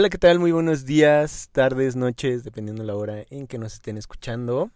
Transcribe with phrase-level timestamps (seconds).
[0.00, 0.38] Hola, ¿qué tal?
[0.38, 4.70] Muy buenos días, tardes, noches, dependiendo la hora en que nos estén escuchando.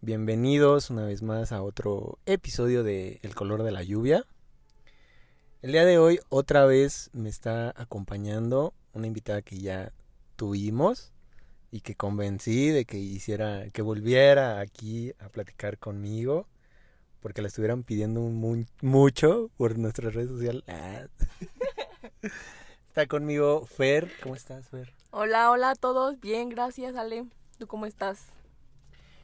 [0.00, 4.24] Bienvenidos una vez más a otro episodio de El color de la lluvia.
[5.62, 9.92] El día de hoy otra vez me está acompañando una invitada que ya
[10.36, 11.10] tuvimos
[11.72, 16.46] y que convencí de que hiciera, que volviera aquí a platicar conmigo
[17.18, 18.20] porque la estuvieran pidiendo
[18.80, 20.62] mucho por nuestras redes sociales.
[22.92, 24.12] Está conmigo Fer.
[24.22, 24.92] ¿Cómo estás, Fer?
[25.12, 26.20] Hola, hola a todos.
[26.20, 27.24] Bien, gracias, Ale.
[27.56, 28.26] ¿Tú cómo estás?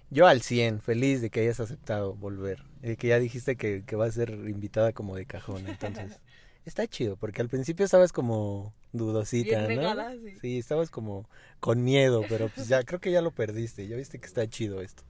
[0.09, 2.65] Yo al 100, feliz de que hayas aceptado volver.
[2.81, 6.19] De que ya dijiste que, que va a ser invitada como de cajón, entonces.
[6.65, 10.13] está chido, porque al principio estabas como dudosita, Bien ¿no?
[10.13, 10.39] sí.
[10.41, 11.29] sí, estabas como
[11.61, 13.87] con miedo, pero pues ya creo que ya lo perdiste.
[13.87, 15.03] Ya viste que está chido esto.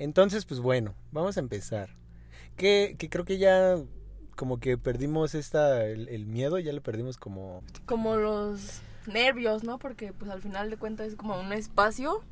[0.00, 1.90] Entonces, pues bueno, vamos a empezar.
[2.56, 3.76] Que, que creo que ya
[4.36, 7.62] como que perdimos esta, el, miedo, ya le perdimos como...
[7.86, 9.78] Como los nervios, ¿no?
[9.78, 12.22] Porque pues al final de cuentas es como un espacio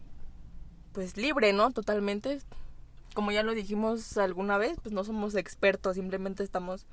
[0.92, 1.70] pues libre, ¿no?
[1.70, 2.40] Totalmente.
[3.14, 6.86] Como ya lo dijimos alguna vez, pues no somos expertos, simplemente estamos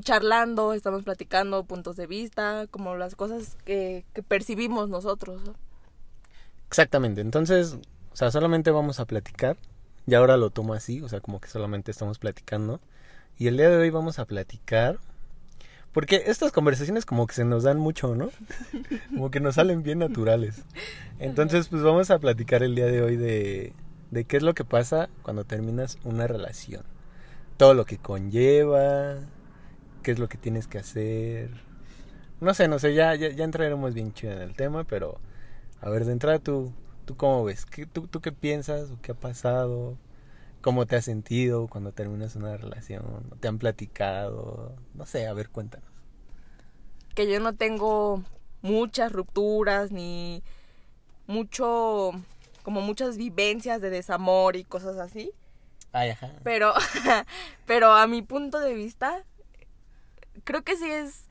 [0.00, 5.42] charlando, estamos platicando puntos de vista, como las cosas que, que percibimos nosotros.
[6.68, 7.76] Exactamente, entonces,
[8.12, 9.58] o sea, solamente vamos a platicar,
[10.06, 12.80] y ahora lo tomo así, o sea, como que solamente estamos platicando.
[13.38, 14.98] Y el día de hoy vamos a platicar.
[15.92, 18.30] Porque estas conversaciones como que se nos dan mucho, ¿no?
[19.10, 20.64] Como que nos salen bien naturales.
[21.20, 23.72] Entonces, pues vamos a platicar el día de hoy de,
[24.10, 26.82] de qué es lo que pasa cuando terminas una relación.
[27.56, 29.18] Todo lo que conlleva,
[30.02, 31.50] qué es lo que tienes que hacer.
[32.40, 35.20] No sé, no sé, ya, ya, ya entraremos bien chido en el tema, pero
[35.80, 36.72] a ver, de entrada tú,
[37.04, 37.66] ¿tú cómo ves?
[37.66, 39.96] ¿Qué, tú, ¿Tú qué piensas o qué ha pasado?
[40.64, 43.30] ¿Cómo te has sentido cuando terminas una relación?
[43.38, 44.74] ¿Te han platicado?
[44.94, 45.86] No sé, a ver, cuéntanos.
[47.14, 48.22] Que yo no tengo
[48.62, 50.42] muchas rupturas ni
[51.26, 52.12] mucho,
[52.62, 55.32] como muchas vivencias de desamor y cosas así.
[55.92, 56.30] Ay, ajá.
[56.44, 56.72] Pero,
[57.66, 59.22] pero a mi punto de vista,
[60.44, 61.26] creo que sí es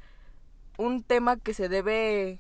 [0.78, 2.40] un tema que se debe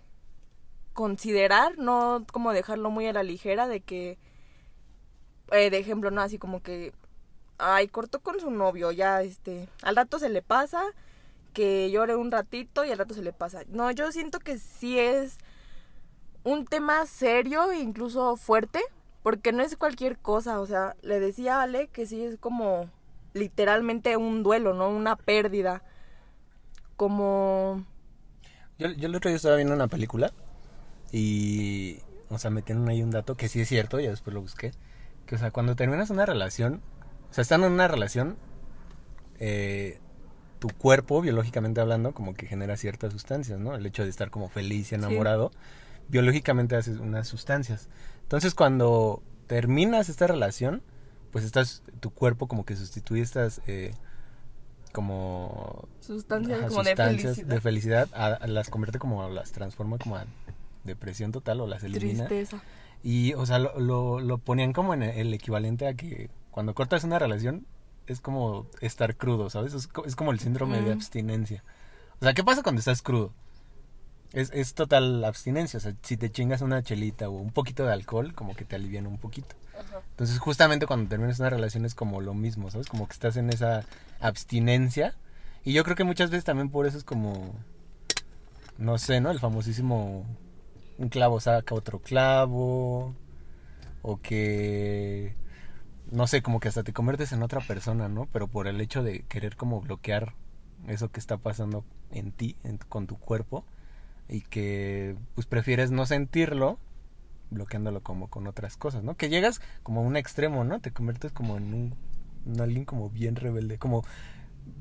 [0.94, 4.20] considerar, no como dejarlo muy a la ligera de que
[5.52, 6.94] eh, de ejemplo, no, así como que,
[7.58, 10.84] ay, cortó con su novio, ya, este, al rato se le pasa,
[11.54, 13.62] que llore un ratito y al rato se le pasa.
[13.70, 15.38] No, yo siento que sí es
[16.44, 18.82] un tema serio e incluso fuerte,
[19.22, 22.90] porque no es cualquier cosa, o sea, le decía a Ale que sí es como
[23.34, 24.90] literalmente un duelo, ¿no?
[24.90, 25.84] Una pérdida.
[26.96, 27.86] Como...
[28.78, 30.34] Yo, yo el otro día estaba viendo una película
[31.12, 32.00] y,
[32.30, 34.72] o sea, metieron ahí un dato que sí es cierto, ya después lo busqué
[35.26, 36.82] que, o sea, cuando terminas una relación,
[37.30, 38.38] o sea, estando en una relación,
[39.40, 40.00] eh,
[40.60, 43.76] tu cuerpo, biológicamente hablando, como que genera ciertas sustancias, ¿no?
[43.76, 45.52] El hecho de estar como feliz y enamorado,
[46.08, 47.90] biológicamente hace unas sustancias.
[48.22, 50.82] Entonces, cuando terminas esta relación,
[51.32, 53.62] pues estás, tu cuerpo como que sustituye estas...
[53.68, 53.92] Eh,
[54.94, 58.10] como sustancias, como de felicidad, de felicidad
[58.46, 60.26] las convierte como las transforma como a
[60.84, 62.62] depresión total o las elimina tristeza
[63.04, 67.20] y, o sea, lo, lo, ponían como en el equivalente a que cuando cortas una
[67.20, 67.68] relación
[68.08, 69.74] es como estar crudo, ¿sabes?
[69.74, 71.64] Es, como el síndrome de abstinencia.
[72.22, 73.34] O sea, ¿qué pasa cuando estás crudo?
[74.32, 75.78] Es, es total abstinencia.
[75.78, 78.78] O sea, si te chingas una chelita o un poquito de alcohol, como que te
[78.78, 79.56] alivian un poquito.
[80.12, 82.88] Entonces, justamente cuando terminas una relación es como lo mismo, ¿sabes?
[82.88, 83.86] Como que estás en esa
[84.22, 85.16] abstinencia.
[85.66, 87.54] Y yo creo que muchas veces también por eso es como,
[88.78, 89.30] no sé, ¿no?
[89.30, 90.26] El famosísimo
[90.98, 93.16] un clavo saca otro clavo,
[94.02, 95.36] o que,
[96.12, 98.28] no sé, como que hasta te conviertes en otra persona, ¿no?
[98.32, 100.36] Pero por el hecho de querer como bloquear
[100.88, 102.58] eso que está pasando en ti,
[102.90, 103.66] con tu cuerpo,
[104.30, 106.80] y que pues prefieres no sentirlo,
[107.50, 109.16] bloqueándolo como con otras cosas, ¿no?
[109.16, 110.80] Que llegas como a un extremo, ¿no?
[110.80, 111.96] Te conviertes como en un,
[112.46, 114.04] un alguien como bien rebelde, como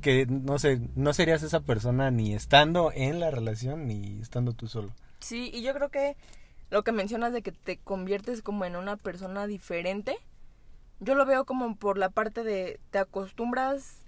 [0.00, 4.68] que no sé, no serías esa persona ni estando en la relación ni estando tú
[4.68, 4.92] solo.
[5.22, 6.16] Sí, y yo creo que
[6.70, 10.16] lo que mencionas de que te conviertes como en una persona diferente,
[11.00, 14.04] yo lo veo como por la parte de te acostumbras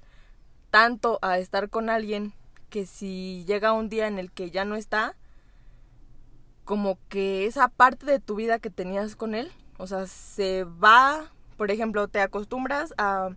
[0.70, 2.32] tanto a estar con alguien
[2.70, 5.14] que si llega un día en el que ya no está,
[6.64, 11.30] como que esa parte de tu vida que tenías con él, o sea, se va,
[11.56, 13.30] por ejemplo, te acostumbras a,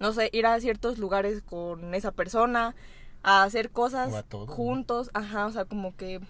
[0.00, 2.74] no sé, ir a ciertos lugares con esa persona,
[3.22, 4.12] a hacer cosas
[4.48, 6.20] juntos, ajá, o sea, como que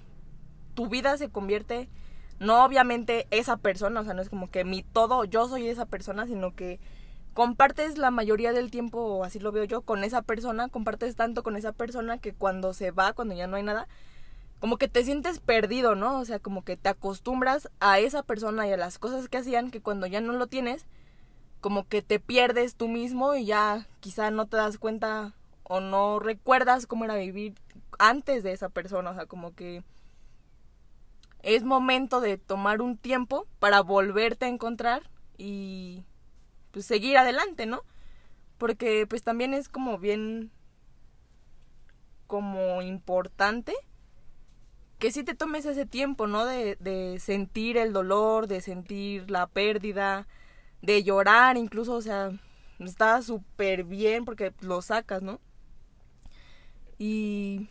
[0.75, 1.89] tu vida se convierte,
[2.39, 5.87] no obviamente esa persona, o sea, no es como que mi todo, yo soy esa
[5.87, 6.81] persona, sino que
[7.35, 11.57] compartes la mayoría del tiempo, así lo veo yo, con esa persona, compartes tanto con
[11.57, 13.89] esa persona que cuando se va, cuando ya no hay nada,
[14.61, 16.21] como que te sientes perdido, ¿no?
[16.21, 19.71] O sea, como que te acostumbras a esa persona y a las cosas que hacían
[19.71, 20.87] que cuando ya no lo tienes,
[21.61, 25.33] como que te pierdes tú mismo y ya quizá no te das cuenta
[25.65, 27.55] o no recuerdas cómo era vivir
[27.99, 29.83] antes de esa persona, o sea, como que
[31.43, 35.03] es momento de tomar un tiempo para volverte a encontrar
[35.37, 36.05] y
[36.71, 37.83] pues seguir adelante, ¿no?
[38.59, 40.51] Porque pues también es como bien
[42.27, 43.75] como importante
[44.99, 46.47] que sí te tomes ese tiempo, ¿no?
[46.47, 50.29] De, de sentir el dolor, de sentir la pérdida,
[50.81, 52.31] de llorar incluso, o sea,
[52.79, 55.41] está súper bien porque lo sacas, ¿no?
[56.99, 57.69] Y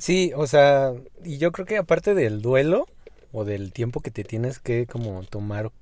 [0.00, 0.94] Sí, o sea,
[1.24, 2.86] y yo creo que aparte del duelo
[3.32, 5.72] o del tiempo que te tienes que como tomar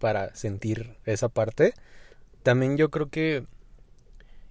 [0.00, 1.74] para sentir esa parte,
[2.42, 3.46] también yo creo que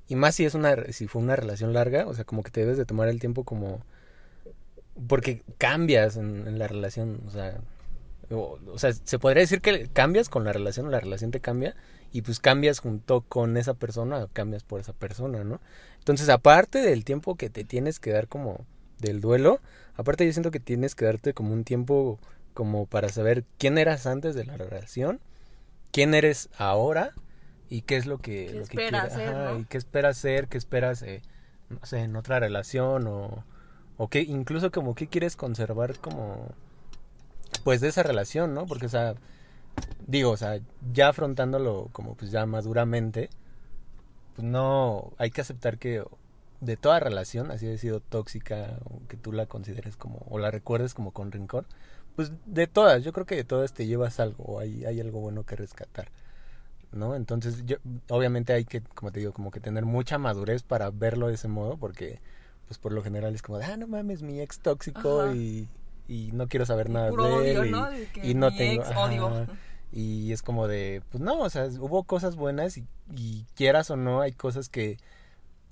[0.07, 2.61] y más si es una si fue una relación larga, o sea, como que te
[2.61, 3.81] debes de tomar el tiempo como
[5.07, 7.59] porque cambias en, la relación, o sea,
[8.31, 11.75] o, sea, se podría decir que cambias con la relación o la relación te cambia
[12.13, 15.59] y pues cambias junto con esa persona o cambias por esa persona, ¿no?
[15.99, 18.65] Entonces, aparte del tiempo que te tienes que dar como
[18.99, 19.59] del duelo,
[19.95, 22.19] aparte yo siento que tienes que darte como un tiempo
[22.53, 25.19] como para saber quién eras antes de la relación,
[25.91, 27.13] quién eres ahora
[27.69, 29.17] y qué es lo que, lo que esperas
[29.59, 31.21] y qué esperas ser, qué esperas, eh,
[31.69, 33.45] no sé, en otra relación o,
[33.97, 36.47] o qué, incluso como qué quieres conservar como,
[37.63, 38.65] pues de esa relación, ¿no?
[38.65, 39.15] Porque, o sea,
[40.07, 40.59] digo, o sea,
[40.91, 43.29] ya afrontándolo como pues ya maduramente,
[44.35, 46.03] pues no, hay que aceptar que
[46.61, 50.93] de toda relación, así ha sido tóxica, que tú la consideres como, o la recuerdes
[50.93, 51.65] como con rencor,
[52.15, 55.21] pues de todas, yo creo que de todas te llevas algo, o hay, hay algo
[55.21, 56.09] bueno que rescatar,
[56.91, 57.15] ¿no?
[57.15, 57.77] Entonces, yo,
[58.09, 61.47] obviamente hay que, como te digo, como que tener mucha madurez para verlo de ese
[61.47, 62.19] modo, porque,
[62.67, 65.69] pues por lo general es como, ah, no mames, mi ex tóxico y,
[66.09, 67.75] y no quiero saber nada de él.
[68.21, 68.83] Y, no tengo...
[69.93, 72.85] y es como de, pues no, o sea, hubo cosas buenas y,
[73.15, 74.97] y quieras o no, hay cosas que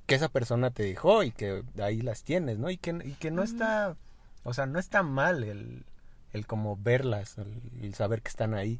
[0.07, 2.69] que esa persona te dejó y que ahí las tienes, ¿no?
[2.71, 3.95] Y que, y que no está,
[4.43, 5.85] o sea, no está mal el,
[6.33, 8.79] el como verlas, el, saber que están ahí.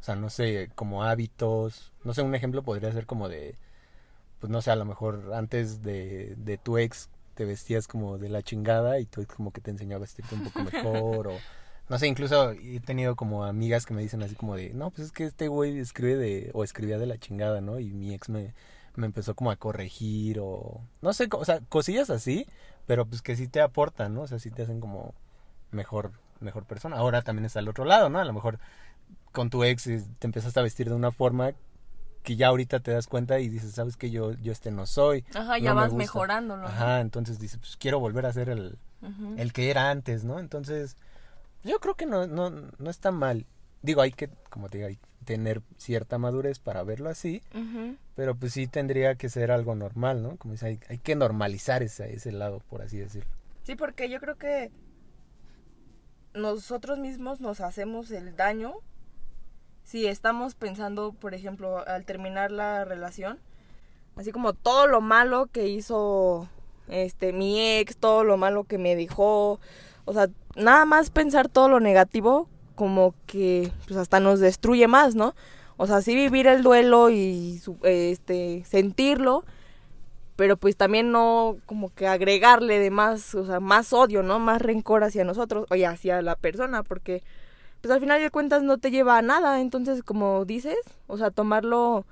[0.00, 3.56] O sea, no sé, como hábitos, no sé, un ejemplo podría ser como de,
[4.40, 8.28] pues no sé, a lo mejor antes de, de tu ex te vestías como de
[8.28, 11.38] la chingada y tu ex como que te enseñaba a vestirte un poco mejor o
[11.88, 15.06] no sé, incluso he tenido como amigas que me dicen así como de, no, pues
[15.06, 17.80] es que este güey escribe de, o escribía de la chingada, ¿no?
[17.80, 18.52] Y mi ex me,
[18.94, 22.46] me empezó como a corregir o no sé, o sea, cosillas así,
[22.86, 24.22] pero pues que sí te aportan, ¿no?
[24.22, 25.14] O sea, sí te hacen como
[25.70, 26.96] mejor mejor persona.
[26.96, 28.18] Ahora también está al otro lado, ¿no?
[28.18, 28.58] A lo mejor
[29.32, 31.52] con tu ex te empezaste a vestir de una forma
[32.22, 35.24] que ya ahorita te das cuenta y dices, ¿sabes que yo yo este no soy?
[35.34, 36.66] Ajá, ya vas mejorándolo.
[36.66, 38.78] Ajá, entonces dices, pues quiero volver a ser el
[39.36, 40.40] el que era antes, ¿no?
[40.40, 40.96] Entonces,
[41.62, 43.46] yo creo que no no no está mal.
[43.82, 44.98] Digo, hay que como te digo, hay
[45.28, 47.42] tener cierta madurez para verlo así,
[48.14, 50.38] pero pues sí tendría que ser algo normal, ¿no?
[50.38, 53.28] Como dice, hay, hay que normalizar ese, ese lado, por así decirlo.
[53.62, 54.70] Sí, porque yo creo que
[56.32, 58.76] nosotros mismos nos hacemos el daño
[59.82, 63.38] si estamos pensando, por ejemplo, al terminar la relación,
[64.16, 66.48] así como todo lo malo que hizo
[66.88, 69.60] este mi ex, todo lo malo que me dijo,
[70.06, 75.16] o sea, nada más pensar todo lo negativo como que pues hasta nos destruye más,
[75.16, 75.34] ¿no?
[75.76, 79.44] O sea, sí vivir el duelo y este sentirlo,
[80.36, 84.38] pero pues también no como que agregarle de más, o sea, más odio, ¿no?
[84.38, 87.24] Más rencor hacia nosotros o hacia la persona, porque
[87.80, 91.32] pues al final de cuentas no te lleva a nada, entonces como dices, o sea,
[91.32, 92.06] tomarlo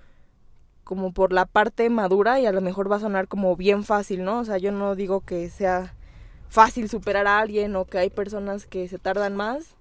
[0.83, 4.25] como por la parte madura y a lo mejor va a sonar como bien fácil,
[4.25, 4.41] ¿no?
[4.41, 5.95] O sea, yo no digo que sea
[6.49, 9.77] fácil superar a alguien o que hay personas que se tardan más,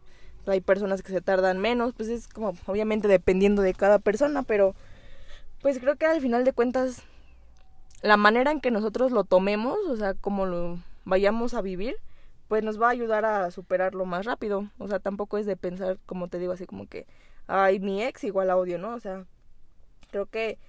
[0.52, 4.76] hay personas que se tardan menos, pues es como obviamente dependiendo de cada persona, pero
[5.62, 7.04] pues creo que al final de cuentas
[8.02, 11.96] la manera en que nosotros lo tomemos, o sea, como lo vayamos a vivir,
[12.48, 14.70] pues nos va a ayudar a superarlo más rápido.
[14.78, 17.08] O sea, tampoco es de pensar, como te digo, así como que,
[17.48, 18.94] ay, mi ex igual a odio, ¿no?
[18.94, 19.26] O sea,
[20.12, 20.60] creo que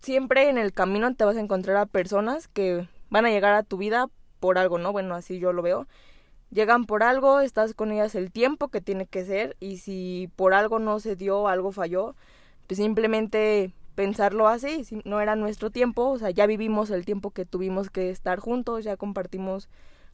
[0.00, 3.62] siempre en el camino te vas a encontrar a personas que van a llegar a
[3.62, 4.08] tu vida
[4.38, 4.92] por algo, ¿no?
[4.92, 5.86] Bueno, así yo lo veo
[6.50, 10.54] llegan por algo, estás con ellas el tiempo que tiene que ser y si por
[10.54, 12.14] algo no se dio, algo falló,
[12.66, 17.30] pues simplemente pensarlo así, si no era nuestro tiempo, o sea, ya vivimos el tiempo
[17.30, 19.68] que tuvimos que estar juntos, ya compartimos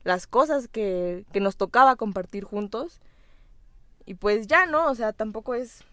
[0.05, 3.01] las cosas que, que nos tocaba compartir juntos
[4.05, 5.85] y pues ya no, o sea, tampoco es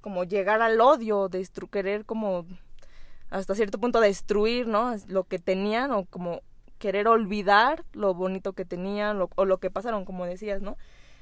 [0.00, 1.30] como llegar al odio,
[1.70, 2.46] querer como
[3.30, 4.94] hasta cierto punto destruir, ¿no?
[5.06, 6.42] Lo que tenían o como
[6.80, 10.76] querer olvidar lo bonito que tenían o lo que pasaron, como decías, ¿no?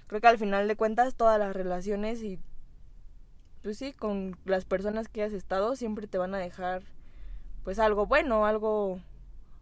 [0.07, 2.39] Creo que al final de cuentas todas las relaciones y
[3.63, 6.83] pues sí, con las personas que has estado siempre te van a dejar
[7.65, 9.01] pues algo bueno, algo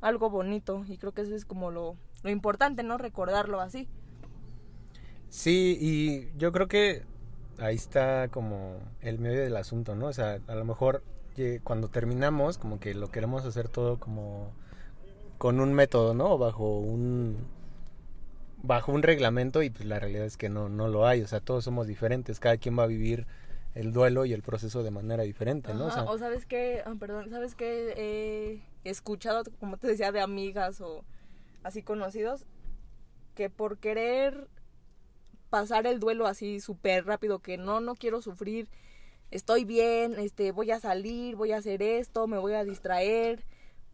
[0.02, 2.98] algo bonito y creo que eso es como lo, lo importante, ¿no?
[2.98, 3.88] Recordarlo así.
[5.30, 7.04] Sí, y yo creo que
[7.58, 10.06] ahí está como el medio del asunto, ¿no?
[10.08, 11.02] O sea, a lo mejor
[11.64, 14.52] cuando terminamos como que lo queremos hacer todo como
[15.38, 16.38] con un método, ¿no?
[16.38, 17.36] Bajo un
[18.62, 21.40] bajo un reglamento y pues la realidad es que no no lo hay, o sea,
[21.40, 23.26] todos somos diferentes, cada quien va a vivir
[23.76, 25.86] el duelo y el proceso de manera diferente, ¿no?
[25.86, 31.04] o, sabes que, ah, perdón, sabes que he escuchado, como te decía, de amigas o
[31.62, 32.46] así conocidos,
[33.34, 34.48] que por querer
[35.50, 38.68] pasar el duelo así súper rápido, que no, no quiero sufrir,
[39.30, 43.44] estoy bien, este, voy a salir, voy a hacer esto, me voy a distraer,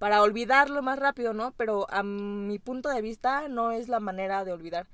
[0.03, 1.53] para olvidarlo más rápido, ¿no?
[1.53, 4.89] Pero a mi punto de vista no es la manera de olvidar.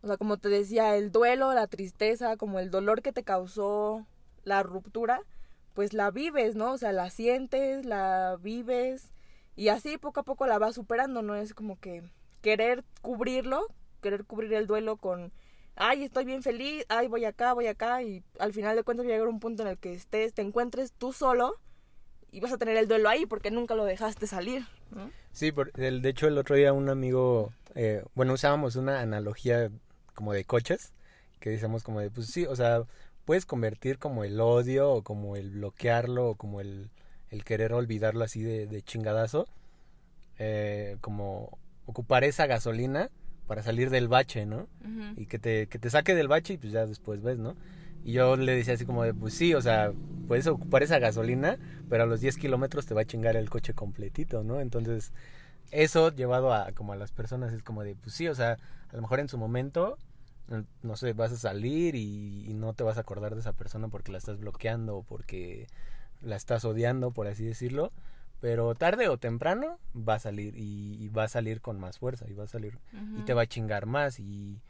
[0.00, 4.06] O sea, como te decía, el duelo, la tristeza, como el dolor que te causó
[4.44, 5.20] la ruptura,
[5.74, 6.72] pues la vives, ¿no?
[6.72, 9.12] O sea, la sientes, la vives
[9.56, 12.02] y así poco a poco la vas superando, no es como que
[12.40, 13.66] querer cubrirlo,
[14.00, 15.34] querer cubrir el duelo con,
[15.76, 19.10] ay, estoy bien feliz, ay, voy acá, voy acá y al final de cuentas va
[19.10, 21.60] a llegar un punto en el que estés, te encuentres tú solo
[22.30, 24.64] y vas a tener el duelo ahí porque nunca lo dejaste salir.
[25.32, 29.70] Sí, por, el, de hecho el otro día un amigo, eh, bueno, usábamos una analogía
[30.14, 30.92] como de coches,
[31.40, 32.82] que decíamos como de, pues sí, o sea,
[33.24, 36.90] puedes convertir como el odio o como el bloquearlo o como el,
[37.30, 39.46] el querer olvidarlo así de, de chingadazo,
[40.38, 43.10] eh, como ocupar esa gasolina
[43.46, 44.68] para salir del bache, ¿no?
[45.16, 47.56] Y que te, que te saque del bache y pues ya después ves, ¿no?
[48.08, 49.92] Y yo le decía así como de, pues sí, o sea,
[50.28, 51.58] puedes ocupar esa gasolina,
[51.90, 54.60] pero a los 10 kilómetros te va a chingar el coche completito, ¿no?
[54.60, 55.12] Entonces,
[55.72, 58.56] eso llevado a como a las personas es como de, pues sí, o sea,
[58.90, 59.98] a lo mejor en su momento,
[60.82, 64.10] no sé, vas a salir y, no te vas a acordar de esa persona porque
[64.10, 65.66] la estás bloqueando o porque
[66.22, 67.92] la estás odiando, por así decirlo,
[68.40, 72.32] pero tarde o temprano va a salir y, va a salir con más fuerza y
[72.32, 72.78] va a salir
[73.18, 74.62] y te va a chingar más y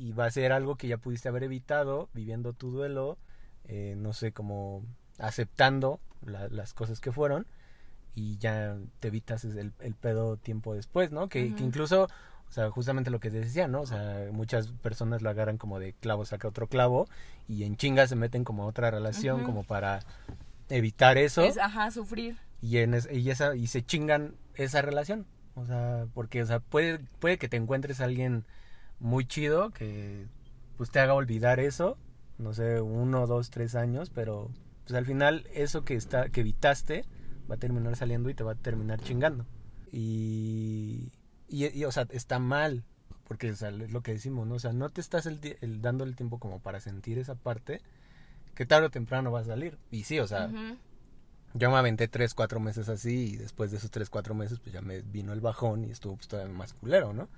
[0.00, 3.18] y va a ser algo que ya pudiste haber evitado viviendo tu duelo,
[3.64, 4.82] eh, no sé, como
[5.18, 7.46] aceptando las cosas que fueron
[8.14, 11.28] y ya te evitas el, el pedo tiempo después, ¿no?
[11.28, 13.82] Que, que, incluso, o sea, justamente lo que te decía, ¿no?
[13.82, 17.06] O sea, muchas personas lo agarran como de clavo saca otro clavo
[17.46, 20.00] y en chinga se meten como a otra relación como para
[20.70, 21.44] evitar eso.
[21.60, 22.38] ajá, sufrir.
[22.62, 25.26] Y, en y, esa, y se chingan esa relación.
[25.56, 28.46] O sea, porque, o sea, puede, puede que te encuentres a alguien
[29.00, 30.26] muy chido que
[30.76, 31.98] pues te haga olvidar eso,
[32.38, 34.50] no sé, uno, dos, tres años, pero
[34.84, 37.04] pues al final eso que está, que evitaste
[37.50, 39.44] va a terminar saliendo y te va a terminar chingando.
[39.92, 41.12] Y,
[41.48, 42.84] y, o sea, está mal,
[43.26, 44.54] porque es lo que decimos, ¿no?
[44.54, 47.80] O sea, no te estás el, dando el tiempo como para sentir esa parte,
[48.54, 49.78] que tarde o temprano va a salir.
[49.90, 50.50] Y sí, o sea,
[51.54, 54.72] yo me aventé tres, cuatro meses así y después de esos tres, cuatro meses pues
[54.72, 57.28] ya me vino el bajón y estuvo pues todavía más culero, ¿no?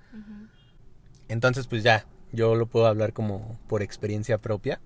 [1.27, 4.79] Entonces, pues ya, yo lo puedo hablar como por experiencia propia.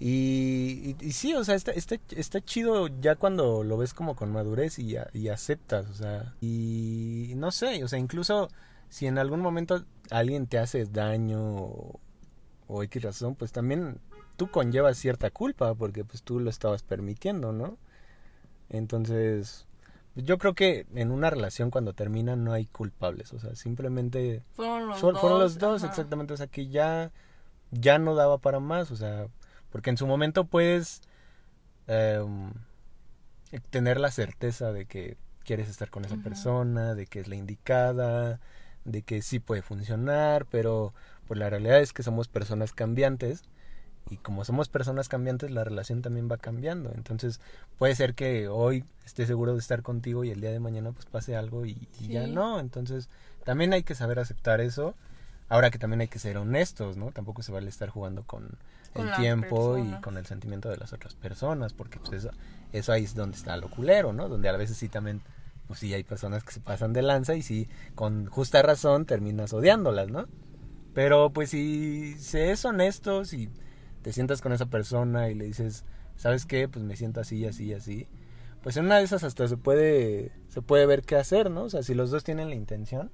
[0.00, 4.78] Y, sí, o sea, está, está, está, chido ya cuando lo ves como con madurez
[4.78, 8.48] y, y, aceptas, o sea, y no sé, o sea, incluso
[8.88, 12.00] si en algún momento alguien te hace daño o,
[12.66, 13.98] o X razón, pues también
[14.36, 17.78] tú conllevas cierta culpa porque pues tú lo estabas permitiendo, ¿no?
[18.70, 19.66] Entonces,
[20.14, 24.88] yo creo que en una relación cuando termina no hay culpables, o sea, simplemente fueron
[24.88, 27.10] los dos, fueron los dos exactamente, o sea, que ya
[27.70, 29.26] ya no daba para más, o sea,
[29.70, 31.02] porque en su momento puedes
[31.88, 32.52] em,
[33.70, 38.40] tener la certeza de que quieres estar con esa persona, de que es la indicada,
[38.84, 40.94] de que sí puede funcionar, pero
[41.26, 43.42] pues la realidad es que somos personas cambiantes
[44.10, 46.92] y como somos personas cambiantes, la relación también va cambiando.
[46.94, 47.40] Entonces,
[47.78, 51.06] puede ser que hoy esté seguro de estar contigo y el día de mañana pues
[51.06, 52.60] pase algo y, ya no.
[52.60, 53.08] Entonces,
[53.44, 54.94] también hay que saber aceptar eso.
[55.48, 57.12] Ahora que también hay que ser honestos, ¿no?
[57.12, 58.58] Tampoco se vale estar jugando con,
[58.94, 62.30] el tiempo y con el sentimiento de las otras personas, porque pues eso,
[62.72, 64.28] eso ahí es donde está lo culero, ¿no?
[64.28, 65.20] Donde a veces sí también,
[65.66, 69.52] pues sí hay personas que se pasan de lanza y sí, con justa razón terminas
[69.52, 70.26] odiándolas, ¿no?
[70.94, 73.50] Pero pues si se es honesto, si
[74.04, 75.82] te sientas con esa persona y le dices,
[76.16, 76.68] ¿sabes qué?
[76.68, 78.06] Pues me siento así, así, así.
[78.62, 81.62] Pues en una de esas hasta se puede, se puede ver qué hacer, ¿no?
[81.62, 83.10] O sea, si los dos tienen la intención,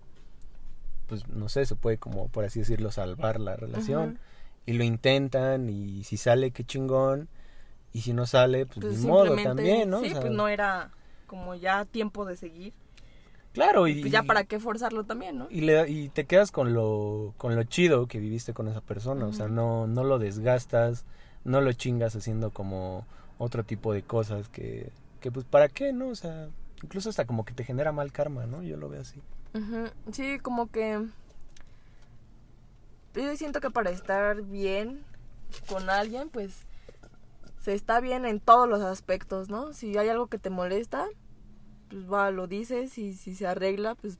[1.06, 4.18] pues no sé, se puede como, por así decirlo, salvar la relación.
[4.66, 7.28] Y lo intentan y si sale, qué chingón.
[7.92, 10.00] Y si no sale, pues, pues ni modo también, ¿no?
[10.00, 10.90] Sí, pues no era
[11.28, 12.73] como ya tiempo de seguir.
[13.52, 15.49] Claro, y, Pues ya para qué forzarlo también, ¿no?
[15.50, 19.26] y, le, y te quedas con lo, con lo chido que viviste con esa persona,
[19.26, 21.04] o sea, no, no lo desgastas,
[21.45, 23.04] no lo chingas haciendo como
[23.38, 26.09] otro tipo de cosas que, que pues para qué, ¿no?
[26.09, 26.49] O sea,
[26.83, 28.62] incluso hasta como que te genera mal karma, ¿no?
[28.62, 29.21] Yo lo veo así.
[30.12, 31.04] Sí, como que
[33.14, 35.02] yo siento que para estar bien
[35.69, 36.66] con alguien, pues
[37.61, 39.73] se está bien en todos los aspectos, ¿no?
[39.73, 41.07] Si hay algo que te molesta,
[41.90, 44.18] pues va, lo dices y si se arregla, pues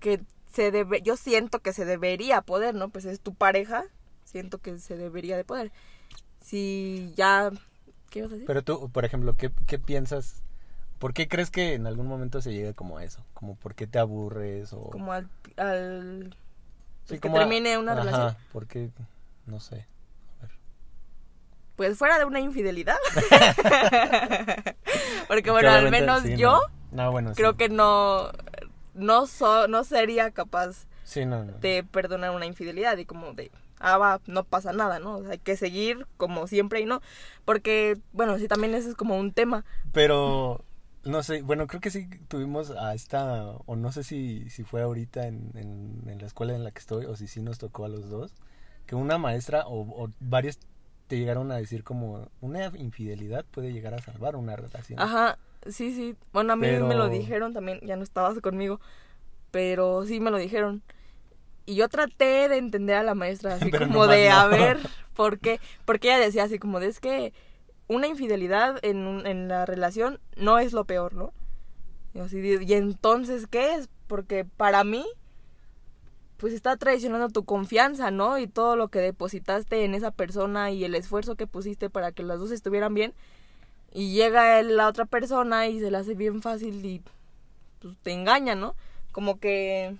[0.00, 0.20] que
[0.52, 2.88] se debe, yo siento que se debería poder, ¿no?
[2.90, 3.84] Pues es tu pareja,
[4.24, 5.72] siento que se debería de poder.
[6.42, 7.50] Si ya,
[8.10, 8.46] ¿qué ibas a decir?
[8.46, 10.42] Pero tú, por ejemplo, ¿qué, qué piensas?
[10.98, 13.24] ¿Por qué crees que en algún momento se llegue como a eso?
[13.34, 14.90] Como por qué te aburres o...
[14.90, 16.34] Como al, al
[17.04, 18.36] Sí, pues, que como a- termine una Ajá, relación.
[18.52, 18.90] ¿por qué?
[19.46, 19.86] No sé.
[20.40, 20.50] A ver.
[21.76, 22.96] Pues fuera de una infidelidad.
[25.28, 27.56] Porque bueno, al menos sí, yo No, No, bueno, creo sí.
[27.58, 28.30] que no
[28.94, 31.52] no so- no sería capaz Sí, no, no.
[31.58, 35.16] de perdonar una infidelidad y como de ah va, no pasa nada, ¿no?
[35.16, 37.00] O sea, hay que seguir como siempre y no,
[37.44, 39.64] porque bueno, sí también ese es como un tema.
[39.92, 40.64] Pero,
[41.04, 44.82] no sé, bueno, creo que sí tuvimos a esta, o no sé si, si fue
[44.82, 47.84] ahorita en, en, en la escuela en la que estoy, o si sí nos tocó
[47.84, 48.34] a los dos,
[48.86, 50.58] que una maestra o, o varios
[51.08, 55.00] te llegaron a decir como una infidelidad puede llegar a salvar una relación.
[55.00, 56.16] Ajá, sí, sí.
[56.32, 58.80] Bueno, a mí Pero- me lo dijeron también, ya no estabas conmigo,
[59.50, 60.82] pero sí me lo dijeron.
[61.66, 64.34] Y yo traté de entender a la maestra así Pero como de, no.
[64.36, 64.78] a ver,
[65.14, 65.60] ¿por qué?
[65.84, 67.32] Porque ella decía así como de, es que
[67.88, 71.32] una infidelidad en, un- en la relación no es lo peor, ¿no?
[72.14, 73.88] Y, así, ¿y entonces qué es?
[74.08, 75.04] Porque para mí,
[76.36, 78.38] pues está traicionando tu confianza, ¿no?
[78.38, 82.22] Y todo lo que depositaste en esa persona y el esfuerzo que pusiste para que
[82.22, 83.12] las dos estuvieran bien.
[83.92, 87.02] Y llega la otra persona y se la hace bien fácil y
[87.80, 88.74] pues te engaña, ¿no?
[89.12, 89.96] Como que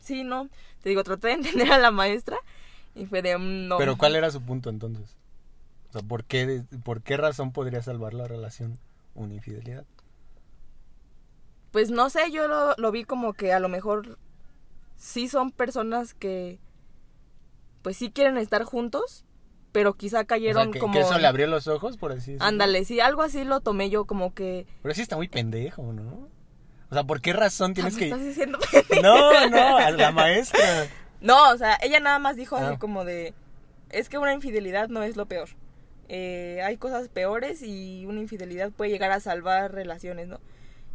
[0.00, 0.48] sí, ¿no?
[0.82, 2.38] Te digo, traté de entender a la maestra
[2.94, 3.78] y fue de mm, no.
[3.78, 5.16] Pero ¿cuál era su punto entonces?
[5.90, 8.78] O sea, ¿por qué, ¿por qué razón podría salvar la relación
[9.14, 9.84] una infidelidad?
[11.72, 14.18] Pues no sé, yo lo, lo vi como que a lo mejor
[14.96, 16.58] sí son personas que
[17.82, 19.24] pues sí quieren estar juntos,
[19.72, 20.92] pero quizá O sea, cayeron que, como...
[20.94, 22.44] que eso le abrió los ojos, por así decirlo.
[22.44, 24.66] Ándale, sí, algo así lo tomé yo como que...
[24.82, 26.28] Pero sí está muy pendejo, ¿no?
[26.90, 28.04] O sea, ¿por qué razón tienes ¿Me que...?
[28.06, 28.58] estás diciendo?
[29.02, 30.86] No, no, a la maestra.
[31.20, 32.78] No, o sea, ella nada más dijo así Ah.
[32.78, 33.32] como de,
[33.90, 35.48] es que una infidelidad no es lo peor.
[36.08, 40.40] Eh, hay cosas peores y una infidelidad puede llegar a salvar relaciones, ¿no?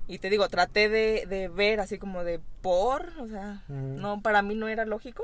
[0.08, 4.42] Y te digo, traté de, de ver así como de por, o sea, no, para
[4.42, 5.24] mí no era lógico.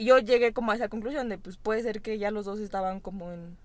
[0.00, 2.58] Y yo llegué como a esa conclusión de, pues puede ser que ya los dos
[2.58, 3.58] estaban como en,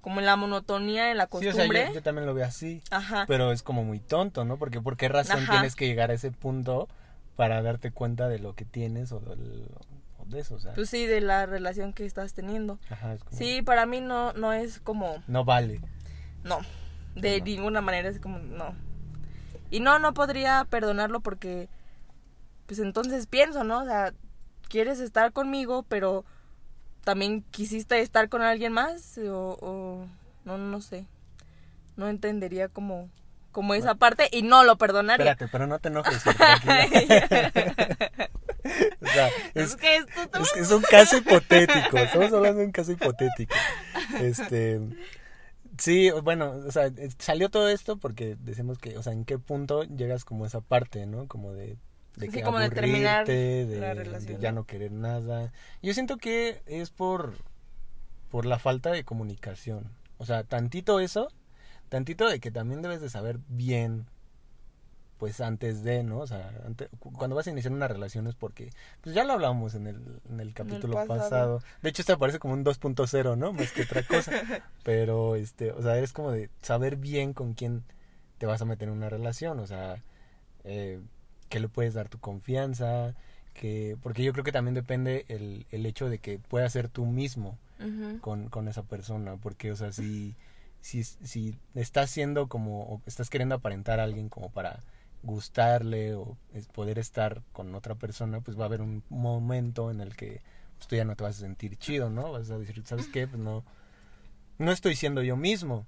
[0.00, 1.78] como en la monotonía, en la Sí, o costumbre.
[1.78, 2.82] sea, yo, yo también lo veo así.
[2.90, 3.24] Ajá.
[3.28, 4.56] Pero es como muy tonto, ¿no?
[4.56, 5.52] Porque ¿por qué razón Ajá.
[5.52, 6.88] tienes que llegar a ese punto
[7.36, 9.68] para darte cuenta de lo que tienes o, del-
[10.18, 10.56] o de eso?
[10.56, 12.80] O sea, Pues sí, de la relación que estás teniendo.
[12.90, 15.22] ajá, es como- Sí, para mí no, no es como...
[15.28, 15.80] No vale.
[16.42, 16.58] No,
[17.14, 17.44] de No.
[17.44, 18.74] ninguna manera es como no.
[19.70, 21.68] Y no, no podría perdonarlo porque,
[22.66, 23.82] pues entonces pienso, ¿no?
[23.82, 24.12] O sea,
[24.70, 26.24] quieres estar conmigo, pero
[27.04, 30.06] también quisiste estar con alguien más o, o
[30.44, 31.06] no, no sé.
[31.96, 33.10] No entendería como,
[33.52, 35.32] como esa parte y no lo perdonaría.
[35.32, 36.22] Espérate, pero no te enojes.
[39.00, 41.96] O sea, Es, es, que esto es, es un caso hipotético.
[41.96, 43.54] Estamos hablando de un caso hipotético.
[44.20, 44.80] Este.
[45.78, 49.82] Sí, bueno, o sea, salió todo esto porque decimos que, o sea, en qué punto
[49.84, 51.26] llegas como a esa parte, ¿no?
[51.26, 51.78] Como de,
[52.16, 54.64] de Sí, que como de terminar de, la de relación, ya ¿no?
[54.64, 55.52] querer nada.
[55.82, 57.34] Yo siento que es por,
[58.30, 59.84] por la falta de comunicación.
[60.18, 61.28] O sea, tantito eso,
[61.88, 64.06] tantito de que también debes de saber bien,
[65.18, 66.18] pues antes de, ¿no?
[66.20, 68.70] O sea, ante- cu- cuando vas a iniciar una relación es porque,
[69.02, 71.08] pues ya lo hablamos en el, en el capítulo pasado.
[71.20, 71.62] pasado.
[71.82, 73.52] De hecho, este parece como un 2.0, ¿no?
[73.52, 74.32] Más que otra cosa.
[74.82, 77.84] Pero, este, o sea, es como de saber bien con quién
[78.38, 80.02] te vas a meter en una relación, o sea,
[80.64, 81.00] eh,
[81.50, 83.14] que le puedes dar tu confianza,
[83.52, 87.04] que, porque yo creo que también depende el, el hecho de que puedas ser tú
[87.04, 87.58] mismo
[88.20, 90.34] con, con esa persona, porque, o sea, si,
[90.80, 94.80] si, si estás siendo como, o estás queriendo aparentar a alguien como para
[95.22, 96.36] gustarle o
[96.72, 100.40] poder estar con otra persona, pues va a haber un momento en el que
[100.76, 102.32] pues, tú ya no te vas a sentir chido, ¿no?
[102.32, 103.26] Vas a decir, ¿sabes qué?
[103.26, 103.64] Pues no,
[104.58, 105.86] no estoy siendo yo mismo.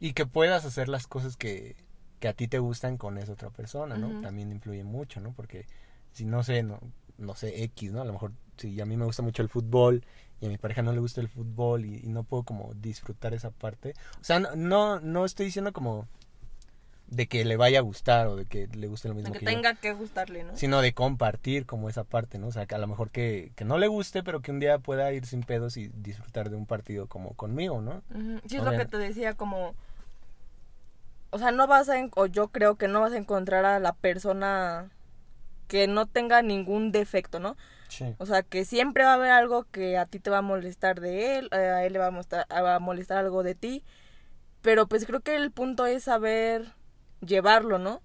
[0.00, 1.76] Y que puedas hacer las cosas que,
[2.20, 4.20] que a ti te gustan con esa otra persona, ¿no?
[4.20, 5.32] También influye mucho, ¿no?
[5.32, 5.66] Porque
[6.12, 6.78] si no sé, no,
[7.18, 8.02] no sé, X, ¿no?
[8.02, 10.04] A lo mejor si a mí me gusta mucho el fútbol
[10.40, 13.34] y a mi pareja no le gusta el fútbol y, y no puedo como disfrutar
[13.34, 13.94] esa parte.
[14.20, 16.06] O sea, no, no, no estoy diciendo como
[17.10, 19.44] de que le vaya a gustar o de que le guste lo mismo De que,
[19.44, 20.56] que yo, tenga que gustarle, ¿no?
[20.56, 22.46] sino de compartir como esa parte, ¿no?
[22.46, 24.78] O sea, que a lo mejor que, que no le guste, pero que un día
[24.78, 28.02] pueda ir sin pedos y disfrutar de un partido como conmigo, ¿no?
[28.46, 29.74] Sí, es lo que te decía, como...
[31.30, 31.94] O sea, no vas a...
[32.16, 34.90] O yo creo que no vas a encontrar a la persona
[35.68, 37.56] que no tenga ningún defecto, ¿no?
[37.88, 38.14] Sí.
[38.18, 41.00] O sea, que siempre va a haber algo que a ti te va a molestar
[41.00, 43.84] de él, eh, a él le va a, mostrar- va a molestar algo de ti.
[44.62, 46.72] Pero pues creo que el punto es saber
[47.24, 48.02] llevarlo, ¿no?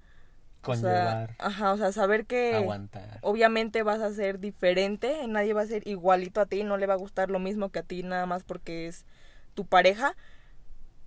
[0.67, 3.19] O sea, Conllevar, ajá, o sea, saber que aguantar.
[3.21, 6.95] obviamente vas a ser diferente, nadie va a ser igualito a ti, no le va
[6.95, 9.05] a gustar lo mismo que a ti nada más porque es
[9.53, 10.15] tu pareja,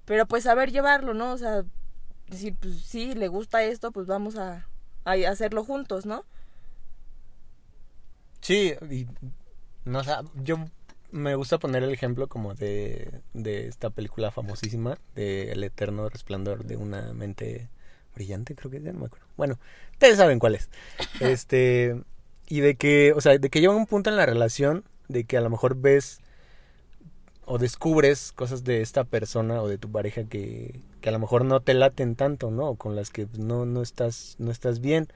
[0.05, 1.33] pero pues saber llevarlo, ¿no?
[1.33, 1.65] O sea,
[2.29, 4.67] decir, pues sí, le gusta esto, pues vamos a,
[5.05, 6.25] a hacerlo juntos, ¿no?
[8.41, 9.07] Sí, y
[9.85, 10.13] no sé,
[10.43, 10.59] yo
[11.11, 16.65] me gusta poner el ejemplo como de, de esta película famosísima de El eterno resplandor
[16.65, 17.69] de una mente
[18.15, 19.27] brillante, creo que ya no me acuerdo.
[19.37, 19.59] Bueno,
[19.93, 20.69] ustedes saben cuál es.
[21.21, 22.01] Este,
[22.49, 25.37] y de que, o sea, de que llega un punto en la relación de que
[25.37, 26.21] a lo mejor ves
[27.51, 31.47] o descubres cosas de esta persona o de tu pareja que, que a lo mejor
[31.47, 32.69] no te laten tanto, ¿no?
[32.69, 35.09] O con las que no, no estás, no estás bien.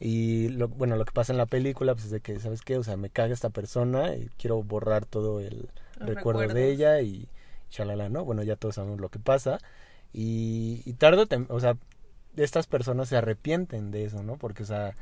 [0.00, 2.78] Y lo, bueno, lo que pasa en la película, pues es de que, ¿sabes qué?
[2.78, 5.68] O sea, me caga esta persona y quiero borrar todo el
[6.00, 7.28] Los recuerdo de ella y
[7.70, 8.24] chalala, ¿no?
[8.24, 9.58] Bueno, ya todos sabemos lo que pasa.
[10.12, 11.76] Y, y tarde o sea,
[12.36, 14.36] estas personas se arrepienten de eso, ¿no?
[14.36, 14.96] Porque, o sea,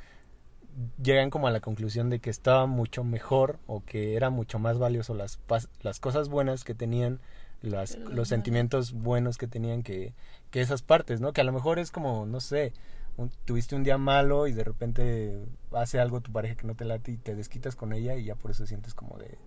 [1.02, 4.78] llegan como a la conclusión de que estaba mucho mejor o que era mucho más
[4.78, 5.38] valioso las,
[5.82, 7.20] las cosas buenas que tenían,
[7.62, 10.12] las, los sentimientos buenos que tenían que,
[10.50, 11.32] que esas partes, ¿no?
[11.32, 12.72] Que a lo mejor es como, no sé,
[13.16, 15.38] un- tuviste un día malo y de repente
[15.72, 18.34] hace algo tu pareja que no te late y te desquitas con ella y ya
[18.34, 19.38] por eso sientes como de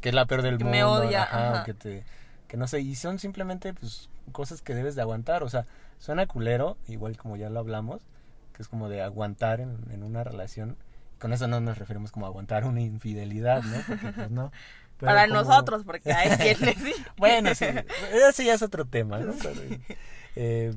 [0.00, 1.62] que es la peor del Que mundo, me odia, ajá.
[1.64, 2.04] que te
[2.48, 5.66] que no sé, y son simplemente pues cosas que debes de aguantar, o sea,
[5.98, 8.02] suena culero, igual como ya lo hablamos,
[8.52, 10.76] que es como de aguantar en, en una relación.
[11.18, 13.76] Con eso no nos referimos como a aguantar una infidelidad, ¿no?
[13.86, 14.50] Porque pues no.
[14.98, 16.94] Pero Para como- nosotros, porque hay quienes sí.
[17.16, 17.64] bueno, sí,
[18.28, 19.32] ese ya es otro tema, ¿no?
[19.42, 19.60] Pero,
[20.36, 20.72] eh,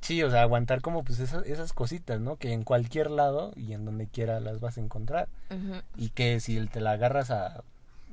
[0.00, 2.36] sí, o sea, aguantar como pues esas, esas cositas, ¿no?
[2.36, 5.28] Que en cualquier lado y en donde quiera las vas a encontrar.
[5.96, 7.62] Y que si te la agarras a,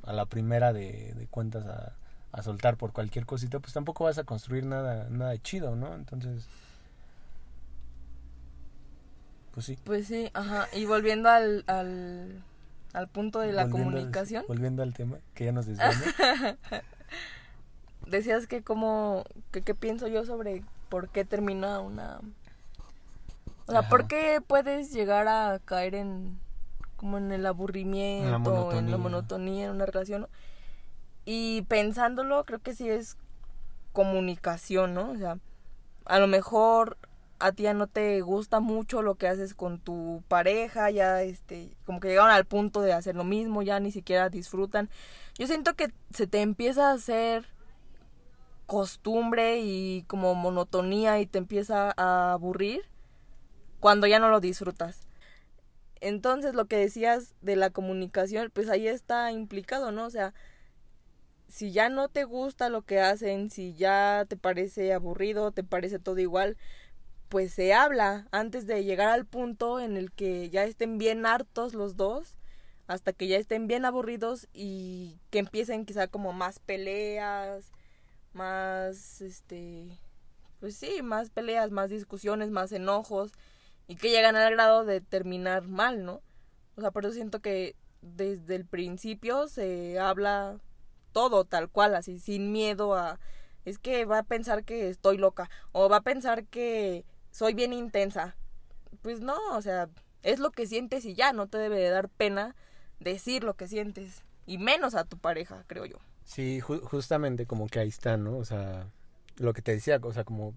[0.04, 1.92] a la primera de, de cuentas a,
[2.32, 5.94] a soltar por cualquier cosita, pues tampoco vas a construir nada, nada chido, ¿no?
[5.94, 6.48] Entonces,
[9.56, 9.78] pues sí.
[9.84, 10.68] Pues sí, ajá.
[10.74, 12.42] Y volviendo al, al,
[12.92, 15.96] al punto de la Volviendo al- comunicación, volviendo al tema, que ya nos desviamos.
[18.06, 22.20] decías que como, que qué pienso yo sobre por qué termina una...
[23.66, 23.88] O sea, Ajá.
[23.88, 26.38] ¿por qué puedes llegar a caer en
[26.96, 28.96] como en el aburrimiento, en la monotonía.
[28.98, 30.22] monotonía en una relación?
[30.22, 30.28] ¿no?
[31.24, 33.16] Y pensándolo, creo que sí es
[33.92, 35.10] comunicación, ¿no?
[35.10, 35.38] O sea,
[36.04, 36.96] a lo mejor
[37.38, 41.76] a ti ya no te gusta mucho lo que haces con tu pareja, ya este,
[41.84, 44.88] como que llegaron al punto de hacer lo mismo, ya ni siquiera disfrutan.
[45.38, 47.46] Yo siento que se te empieza a hacer
[48.66, 52.82] costumbre y como monotonía y te empieza a aburrir
[53.80, 55.06] cuando ya no lo disfrutas.
[56.00, 60.04] Entonces lo que decías de la comunicación, pues ahí está implicado, ¿no?
[60.04, 60.34] O sea,
[61.48, 65.98] si ya no te gusta lo que hacen, si ya te parece aburrido, te parece
[65.98, 66.56] todo igual,
[67.28, 71.74] pues se habla antes de llegar al punto en el que ya estén bien hartos
[71.74, 72.36] los dos,
[72.86, 77.72] hasta que ya estén bien aburridos y que empiecen quizá como más peleas,
[78.32, 79.98] más este
[80.60, 83.32] pues sí, más peleas, más discusiones, más enojos
[83.88, 86.22] y que llegan al grado de terminar mal, ¿no?
[86.76, 90.58] O sea, por eso siento que desde el principio se habla
[91.12, 93.18] todo tal cual, así, sin miedo a...
[93.64, 97.04] Es que va a pensar que estoy loca o va a pensar que
[97.36, 98.34] soy bien intensa.
[99.02, 99.88] Pues no, o sea,
[100.22, 102.54] es lo que sientes y ya, no te debe de dar pena
[102.98, 104.22] decir lo que sientes.
[104.46, 105.98] Y menos a tu pareja, creo yo.
[106.24, 108.38] Sí, ju- justamente como que ahí está, ¿no?
[108.38, 108.86] O sea,
[109.36, 110.54] lo que te decía, o sea, como,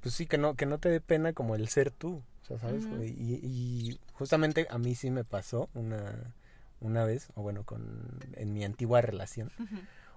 [0.00, 2.58] pues sí, que no, que no te dé pena como el ser tú, o sea,
[2.58, 2.86] ¿sabes?
[3.06, 6.34] Y justamente a mí sí me pasó una,
[6.80, 9.52] una vez, o bueno, con, en mi antigua relación.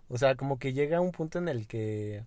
[0.08, 2.24] O sea, como que llega un punto en el que,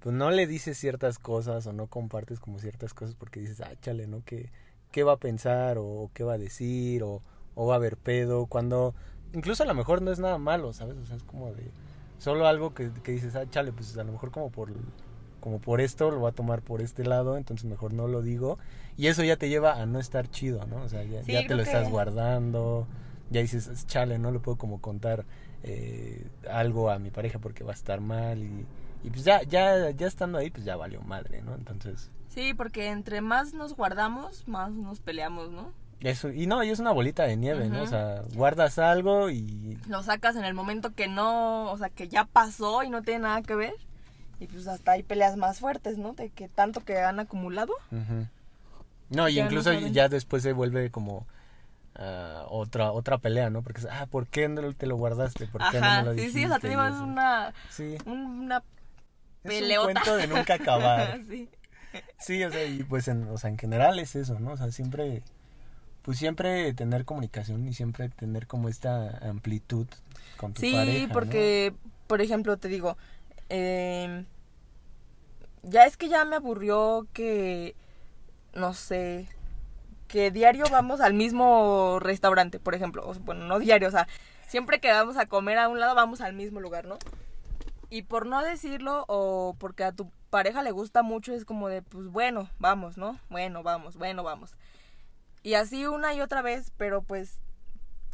[0.00, 3.72] pues no le dices ciertas cosas o no compartes como ciertas cosas porque dices, ah,
[3.80, 4.22] chale, ¿no?
[4.24, 4.50] ¿Qué,
[4.92, 7.22] qué va a pensar o qué va a decir o,
[7.54, 8.46] o va a haber pedo?
[8.46, 8.94] Cuando
[9.32, 10.96] incluso a lo mejor no es nada malo, ¿sabes?
[10.96, 11.70] O sea, es como de
[12.18, 14.72] solo algo que, que dices, ah, chale, pues a lo mejor como por
[15.40, 18.58] como por esto lo va a tomar por este lado, entonces mejor no lo digo.
[18.96, 20.82] Y eso ya te lleva a no estar chido, ¿no?
[20.82, 22.88] O sea, ya, Sí, ya te lo estás guardando,
[23.30, 25.24] ya dices, chale, no le puedo como contar
[25.62, 28.66] eh, algo a mi pareja porque va a estar mal y,
[29.06, 31.54] Y pues ya, ya, ya estando ahí, pues ya valió madre, ¿no?
[31.54, 32.10] Entonces...
[32.28, 35.72] Sí, porque entre más nos guardamos, más nos peleamos, ¿no?
[36.00, 37.82] Eso, y no, y es una bolita de nieve, ¿no?
[37.82, 39.78] O sea, guardas algo y...
[39.88, 43.20] Lo sacas en el momento que no, o sea, que ya pasó y no tiene
[43.20, 43.74] nada que ver.
[44.40, 46.12] Y pues hasta hay peleas más fuertes, ¿no?
[46.12, 47.72] De que tanto que han acumulado.
[49.08, 51.26] No, y incluso ya después se vuelve como
[51.98, 53.62] uh, otra otra pelea, ¿no?
[53.62, 55.46] Porque, ah, ¿por qué no te lo guardaste?
[55.46, 57.96] ¿Por qué Ajá, no me lo sí, sí, o sea, tenemos una, Sí.
[58.04, 58.62] una
[59.46, 59.86] Es peleota.
[59.88, 61.20] un cuento de nunca acabar.
[61.28, 61.48] sí.
[62.18, 64.52] Sí, o sea, y pues en, o sea, en general es eso, ¿no?
[64.52, 65.22] O sea, siempre,
[66.02, 69.86] pues siempre tener comunicación y siempre tener como esta amplitud
[70.36, 71.12] con tu Sí, pareja, ¿no?
[71.12, 71.74] porque,
[72.06, 72.96] por ejemplo, te digo,
[73.48, 74.24] eh,
[75.62, 77.74] ya es que ya me aburrió que,
[78.54, 79.26] no sé,
[80.08, 83.08] que diario vamos al mismo restaurante, por ejemplo.
[83.08, 84.06] O, bueno, no diario, o sea,
[84.46, 86.98] siempre que vamos a comer a un lado vamos al mismo lugar, ¿no?
[87.88, 91.82] Y por no decirlo o porque a tu pareja le gusta mucho es como de,
[91.82, 93.18] pues bueno, vamos, ¿no?
[93.28, 94.54] Bueno, vamos, bueno, vamos.
[95.42, 97.38] Y así una y otra vez, pero pues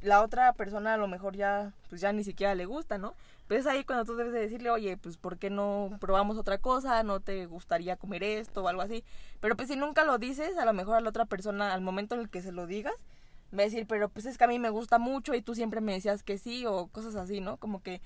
[0.02, 3.14] la otra persona a lo mejor ya, pues ya ni siquiera le gusta, ¿no?
[3.48, 6.58] Pues es ahí cuando tú debes de decirle, oye, pues ¿por qué no probamos otra
[6.58, 7.02] cosa?
[7.02, 9.04] ¿No te gustaría comer esto o algo así?
[9.40, 12.14] Pero pues si nunca lo dices, a lo mejor a la otra persona, al momento
[12.14, 12.94] en el que se lo digas,
[13.56, 15.80] va a decir, pero pues es que a mí me gusta mucho y tú siempre
[15.80, 17.56] me decías que sí o cosas así, ¿no?
[17.58, 18.00] Como que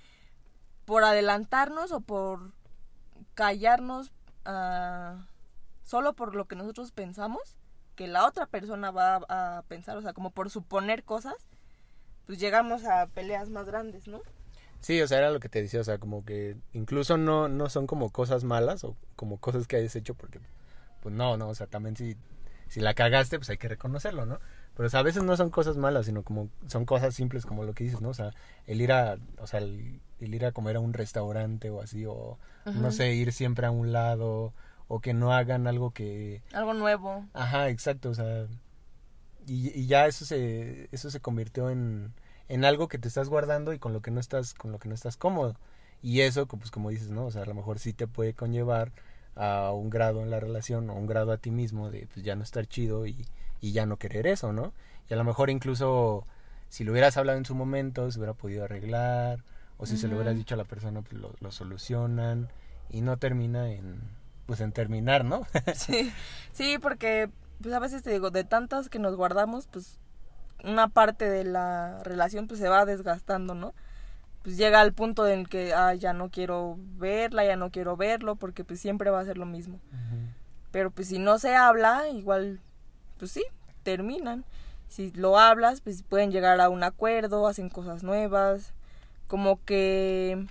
[0.86, 2.52] por adelantarnos o por
[3.34, 4.12] callarnos
[4.46, 5.26] ah,
[5.84, 7.56] solo por lo que nosotros pensamos,
[7.94, 11.34] que la otra persona va a pensar, o sea, como por suponer cosas,
[12.24, 14.20] pues llegamos a peleas más grandes, ¿no?
[14.80, 17.68] Sí, o sea, era lo que te decía, o sea, como que incluso no, no
[17.68, 20.40] son como cosas malas o como cosas que hayas hecho porque,
[21.02, 22.16] pues no, no, o sea, también si,
[22.68, 24.38] si la cagaste, pues hay que reconocerlo, ¿no?
[24.74, 27.64] Pero o sea, a veces no son cosas malas, sino como son cosas simples como
[27.64, 28.10] lo que dices, ¿no?
[28.10, 28.32] O sea,
[28.66, 32.06] el ir a, o sea, el, el ir a comer a un restaurante o así,
[32.06, 34.52] o no sé, ir siempre a un lado,
[34.88, 36.42] o que no hagan algo que...
[36.52, 37.26] Algo nuevo.
[37.34, 38.46] Ajá, exacto, o sea,
[39.46, 42.12] y, y ya eso se, eso se convirtió en,
[42.48, 44.88] en algo que te estás guardando y con lo que no estás, con lo que
[44.88, 45.56] no estás cómodo.
[46.02, 47.26] Y eso, pues como dices, ¿no?
[47.26, 48.92] O sea, a lo mejor sí te puede conllevar
[49.34, 52.34] a un grado en la relación o un grado a ti mismo de pues ya
[52.36, 53.26] no estar chido y,
[53.60, 54.72] y ya no querer eso, ¿no?
[55.08, 56.24] Y a lo mejor incluso
[56.68, 59.44] si lo hubieras hablado en su momento se hubiera podido arreglar
[59.78, 62.48] o si se lo hubieras dicho a la persona pues lo, lo solucionan
[62.88, 64.00] y no termina en
[64.46, 65.46] pues en terminar, ¿no?
[65.74, 66.12] Sí,
[66.52, 67.28] sí, porque
[67.60, 69.98] pues a veces te digo, de tantas que nos guardamos, pues
[70.64, 73.74] una parte de la relación pues se va desgastando, ¿no?
[74.42, 77.96] Pues llega al punto en el que ah, ya no quiero verla, ya no quiero
[77.96, 79.80] verlo, porque pues siempre va a ser lo mismo.
[80.70, 82.60] Pero pues si no se habla, igual,
[83.18, 83.44] pues sí,
[83.82, 84.44] terminan.
[84.88, 88.72] Si lo hablas, pues pueden llegar a un acuerdo, hacen cosas nuevas,
[89.26, 90.46] como que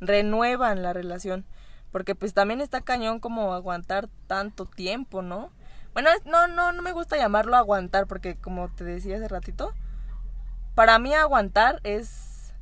[0.00, 1.44] renuevan la relación.
[1.92, 5.50] Porque pues también está cañón como aguantar tanto tiempo, ¿no?
[5.92, 9.72] Bueno, no, no, no me gusta llamarlo aguantar, porque como te decía hace ratito,
[10.74, 12.52] para mí aguantar es...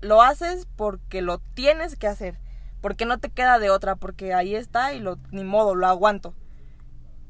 [0.00, 2.38] Lo haces porque lo tienes que hacer,
[2.80, 6.34] porque no te queda de otra, porque ahí está y lo, ni modo, lo aguanto.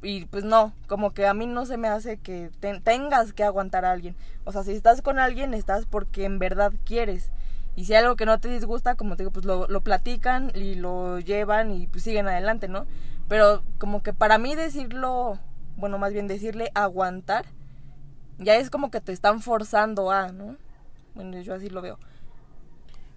[0.04, 3.44] Y pues no, como que a mí no se me hace que te- tengas que
[3.44, 4.16] aguantar a alguien.
[4.44, 7.30] O sea, si estás con alguien, estás porque en verdad quieres.
[7.76, 10.52] Y si hay algo que no te disgusta, como te digo, pues lo, lo platican
[10.54, 12.86] y lo llevan y pues siguen adelante, ¿no?
[13.28, 15.40] Pero como que para mí decirlo,
[15.76, 17.46] bueno, más bien decirle aguantar,
[18.38, 20.56] ya es como que te están forzando a, ¿no?
[21.14, 21.98] Bueno, yo así lo veo.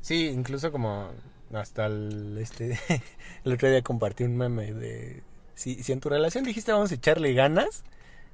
[0.01, 1.09] Sí, incluso como
[1.53, 2.79] hasta el, este,
[3.43, 5.23] el otro día compartí un meme de
[5.57, 7.83] si, si en tu relación dijiste vamos a echarle ganas,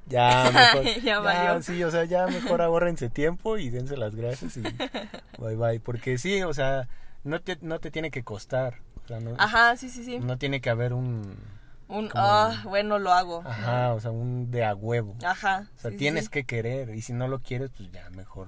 [0.07, 4.61] ya mejor, Ya sí, o sea, ya mejor ahorrense tiempo y dense las gracias y
[5.39, 6.87] bye bye, porque sí, o sea,
[7.23, 10.19] no te, no te tiene que costar, o sea, no, Ajá, sí, sí, sí.
[10.19, 11.37] no tiene que haber un,
[11.87, 13.41] Un, ah, bueno, lo hago.
[13.45, 15.69] ajá, o sea, un de a huevo, Ajá.
[15.77, 16.31] o sea, sí, tienes sí.
[16.31, 18.47] que querer y si no lo quieres, pues ya mejor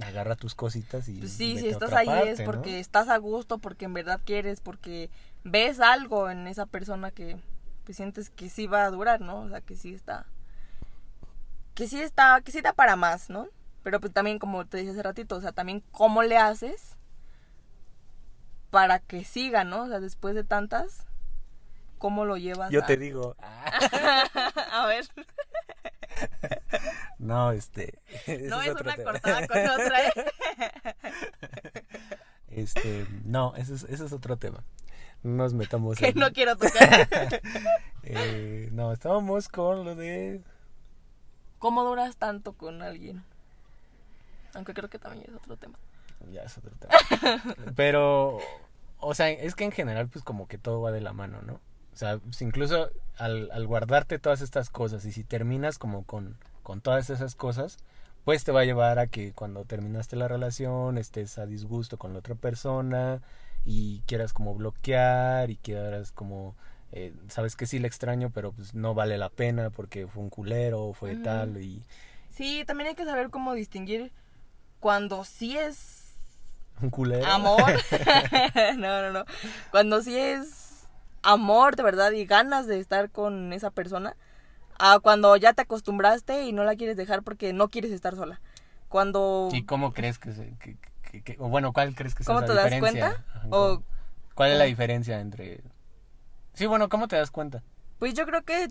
[0.00, 3.84] agarra tus cositas y Pues sí, si estás ahí es porque estás a gusto, porque
[3.84, 5.10] en verdad quieres, porque
[5.44, 7.36] ves algo en esa persona que
[7.84, 9.40] pues, sientes que sí va a durar, ¿no?
[9.40, 10.26] O sea, que sí está.
[11.74, 13.48] Que sí está, que sí da para más, ¿no?
[13.82, 16.96] Pero pues también, como te dije hace ratito, o sea, también cómo le haces
[18.70, 19.84] para que siga, ¿no?
[19.84, 21.06] O sea, después de tantas,
[21.98, 22.70] ¿cómo lo llevas?
[22.70, 22.86] Yo a...
[22.86, 23.36] te digo,
[24.72, 25.06] a ver,
[27.18, 27.98] No, este.
[28.48, 29.12] no es, una tema.
[29.12, 30.12] cortada con otra, ¿eh?
[32.54, 34.62] Este, no, ese es, ese es otro tema.
[35.22, 37.08] No nos metamos que en- no quiero tocar.
[38.02, 40.40] Eh, no, estábamos con lo de.
[41.58, 43.22] ¿Cómo duras tanto con alguien?
[44.54, 45.78] Aunque creo que también es otro tema.
[46.30, 46.92] Ya es otro tema.
[47.76, 48.38] Pero,
[48.98, 51.54] o sea, es que en general, pues como que todo va de la mano, ¿no?
[51.54, 56.36] O sea, pues, incluso al, al guardarte todas estas cosas y si terminas como con,
[56.62, 57.78] con todas esas cosas,
[58.24, 62.12] pues te va a llevar a que cuando terminaste la relación estés a disgusto con
[62.12, 63.20] la otra persona
[63.64, 66.54] y quieras como bloquear y quieras como
[66.92, 70.30] eh, sabes que sí le extraño pero pues no vale la pena porque fue un
[70.30, 71.82] culero o fue tal y
[72.34, 74.10] Sí, también hay que saber cómo distinguir
[74.80, 76.14] cuando sí es
[76.80, 77.62] un culero amor.
[78.76, 79.24] no, no, no.
[79.70, 80.84] Cuando sí es
[81.22, 84.16] amor de verdad y ganas de estar con esa persona.
[84.84, 88.40] A cuando ya te acostumbraste y no la quieres dejar porque no quieres estar sola.
[88.88, 89.48] Cuando...
[89.52, 90.56] ¿Y cómo crees que se...
[90.58, 90.76] Que,
[91.10, 93.10] que- que- o bueno, ¿cuál crees que sea ¿Cómo esa te das diferencia?
[93.10, 93.24] cuenta?
[93.56, 93.84] O- ¿cómo-
[94.34, 95.60] ¿Cuál es la diferencia entre...
[96.54, 97.62] Sí, bueno, ¿cómo te das cuenta?
[98.00, 98.68] Pues yo creo que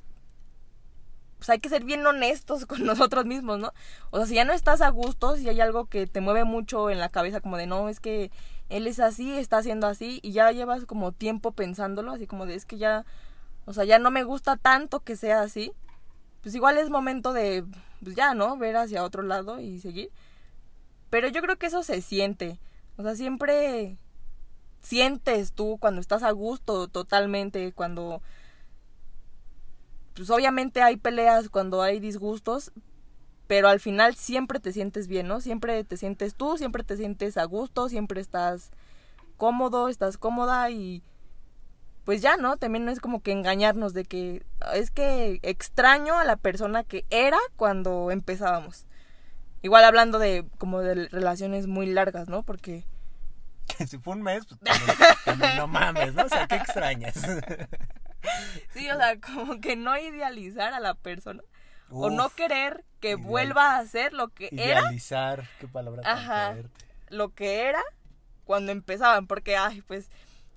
[1.37, 3.71] pues hay que ser bien honestos con nosotros mismos, ¿no?
[4.11, 6.89] O sea, si ya no estás a gusto, si hay algo que te mueve mucho
[6.89, 8.31] en la cabeza, como de no, es que
[8.69, 12.55] él es así, está haciendo así, y ya llevas como tiempo pensándolo, así como de
[12.55, 13.05] es que ya,
[13.65, 15.71] o sea, ya no me gusta tanto que sea así,
[16.41, 17.65] pues igual es momento de,
[18.03, 18.57] pues ya, ¿no?
[18.57, 20.09] Ver hacia otro lado y seguir.
[21.09, 22.59] Pero yo creo que eso se siente,
[22.97, 23.97] o sea, siempre
[24.81, 28.21] sientes tú cuando estás a gusto totalmente, cuando
[30.15, 32.71] pues obviamente hay peleas cuando hay disgustos,
[33.47, 35.41] pero al final siempre te sientes bien, ¿no?
[35.41, 38.71] Siempre te sientes tú, siempre te sientes a gusto, siempre estás
[39.37, 41.03] cómodo, estás cómoda y
[42.11, 42.57] pues ya, ¿no?
[42.57, 44.43] También no es como que engañarnos de que
[44.73, 48.85] es que extraño a la persona que era cuando empezábamos.
[49.61, 52.43] Igual hablando de como de relaciones muy largas, ¿no?
[52.43, 52.83] Porque
[53.77, 56.23] Que si fue un mes, pues también, también no mames, ¿no?
[56.25, 57.15] O sea, ¿qué extrañas?
[58.73, 61.41] sí, o sea, como que no idealizar a la persona
[61.91, 66.17] o no querer que ideal- vuelva a ser lo que era Idealizar, qué palabra tan
[66.17, 66.51] Ajá.
[66.55, 66.85] fuerte.
[67.07, 67.81] lo que era
[68.43, 70.09] cuando empezaban, porque, ay, pues,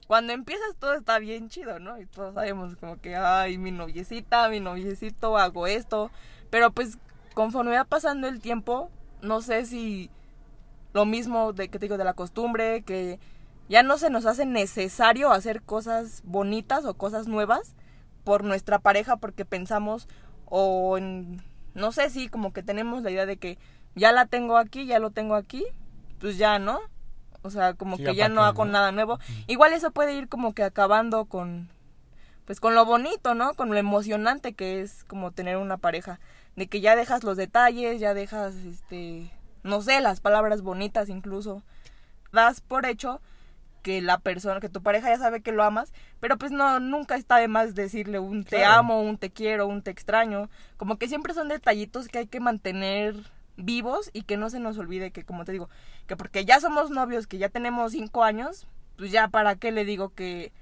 [0.06, 2.00] cuando empiezas todo está bien chido, ¿no?
[2.00, 6.10] Y todos sabemos como que, ay, mi noviecita, mi noviecito, hago esto,
[6.50, 6.98] pero pues,
[7.34, 8.90] conforme va pasando el tiempo,
[9.22, 10.10] no sé si
[10.92, 13.18] lo mismo de que te digo de la costumbre, que
[13.68, 17.74] ya no se nos hace necesario hacer cosas bonitas o cosas nuevas
[18.22, 20.08] por nuestra pareja porque pensamos
[20.46, 21.42] o en,
[21.74, 23.58] no sé si como que tenemos la idea de que
[23.94, 25.64] ya la tengo aquí, ya lo tengo aquí,
[26.20, 26.80] pues ya, ¿no?
[27.44, 29.18] O sea, como Sí, que ya no hago nada nuevo.
[29.46, 31.68] Igual eso puede ir como que acabando con,
[32.46, 33.52] pues con lo bonito, ¿no?
[33.54, 36.18] Con lo emocionante que es como tener una pareja.
[36.56, 39.30] De que ya dejas los detalles, ya dejas, este,
[39.62, 41.62] no sé, las palabras bonitas incluso.
[42.32, 43.20] Das por hecho
[43.82, 47.16] que la persona, que tu pareja ya sabe que lo amas, pero pues no, nunca
[47.16, 48.78] está de más decirle un te Claro.
[48.78, 50.48] amo, un te quiero, un te extraño.
[50.78, 53.14] Como que siempre son detallitos que hay que mantener
[53.56, 55.68] vivos y que no se nos olvide que, como te digo,
[56.06, 59.84] que porque ya somos novios, que ya tenemos cinco años, pues ya para qué le
[59.84, 60.52] digo que,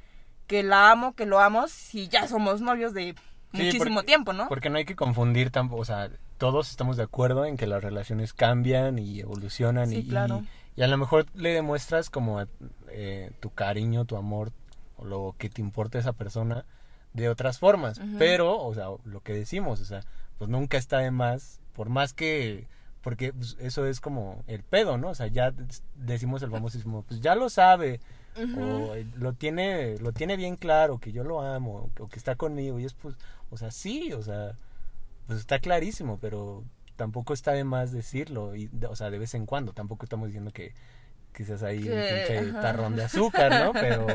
[0.46, 3.14] que la amo, que lo amo, si ya somos novios de
[3.55, 4.48] Sí, muchísimo porque- tiempo, ¿no?
[4.48, 7.83] Porque no hay que confundir tampoco, o sea, todos estamos de acuerdo en que las
[7.83, 10.42] relaciones cambian y evolucionan Sí, y, claro.
[10.74, 12.42] y, y a lo mejor le demuestras como
[12.88, 14.52] eh, tu cariño, tu amor
[14.96, 16.64] o lo que te importa esa persona
[17.12, 20.00] de otras formas, pero, o sea, lo que decimos, o sea,
[20.38, 22.66] pues nunca está de más, por más que,
[23.03, 25.11] porque pues, eso es como el pedo, ¿no?
[25.11, 25.53] O sea, ya
[25.97, 28.01] decimos el famosísimo, pues ya lo sabe,
[28.37, 32.35] o eh, lo tiene lo tiene bien claro que yo lo amo o que está
[32.35, 33.15] conmigo y es pues
[33.51, 34.57] o sea sí o sea
[35.27, 36.65] pues está clarísimo pero
[36.97, 40.51] tampoco está de más decirlo y o sea de vez en cuando tampoco estamos diciendo
[40.51, 40.73] que
[41.45, 44.07] seas ahí un pinche tarrón de azúcar no pero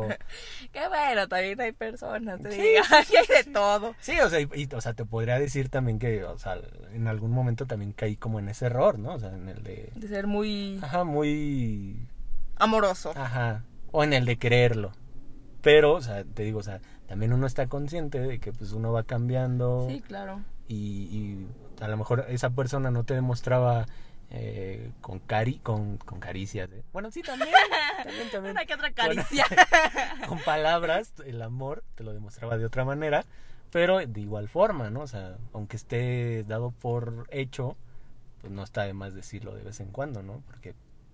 [0.71, 3.95] Qué bueno, también hay personas, te Sí, diga, hay de todo.
[3.99, 6.57] sí o sea y, y, o sea te podría decir también que o sea
[6.93, 9.91] en algún momento también caí como en ese error no o sea en el de
[9.95, 12.07] De ser muy ajá muy
[12.55, 13.11] amoroso.
[13.15, 13.63] Ajá.
[13.91, 14.91] O en el de creerlo.
[15.61, 18.91] Pero, o sea, te digo, o sea, también uno está consciente de que pues uno
[18.91, 20.41] va cambiando Sí, claro.
[20.67, 21.47] y, y
[21.81, 23.85] a lo mejor esa persona no te demostraba
[24.29, 26.69] eh, con cari con, con caricias.
[26.71, 26.83] ¿eh?
[26.91, 27.49] Bueno, sí, también,
[28.03, 28.51] también, también.
[28.51, 29.45] Una que otra caricia.
[30.27, 33.23] Con palabras, el amor te lo demostraba de otra manera,
[33.71, 35.01] pero de igual forma, ¿no?
[35.01, 37.77] O sea, aunque esté dado por hecho,
[38.41, 40.41] pues no está de más decirlo de vez en cuando, ¿no?
[40.47, 40.73] Porque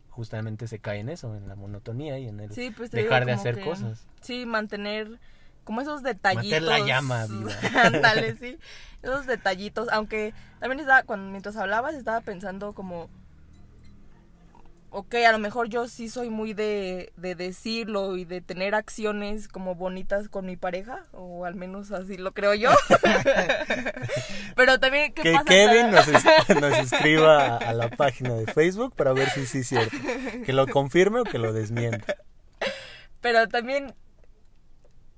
[0.09, 3.31] justamente se cae en eso, en la monotonía y en el Sí, pues dejar de
[3.33, 4.07] hacer que- cosas.
[4.21, 5.19] Sí, mantener
[5.63, 6.61] como esos detallitos.
[6.61, 7.51] Mantener la llama viva.
[7.83, 8.57] Ándale, sí.
[9.01, 9.89] Esos detallitos.
[9.91, 13.09] Aunque también estaba, cuando mientras hablabas, estaba pensando como.
[14.95, 19.47] Ok, a lo mejor yo sí soy muy de, de decirlo y de tener acciones
[19.47, 22.69] como bonitas con mi pareja, o al menos así lo creo yo.
[24.55, 25.45] Pero también, ¿qué Que pasa?
[25.45, 29.59] Kevin nos, es- nos escriba a, a la página de Facebook para ver si sí
[29.59, 29.97] es cierto.
[30.45, 32.15] Que lo confirme o que lo desmienta.
[33.21, 33.95] Pero también,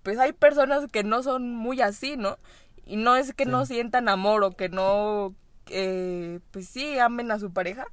[0.05, 2.37] pues hay personas que no son muy así, ¿no?
[2.85, 5.33] Y no es que no sientan amor o que no,
[5.71, 7.87] eh, pues sí, amen a su pareja,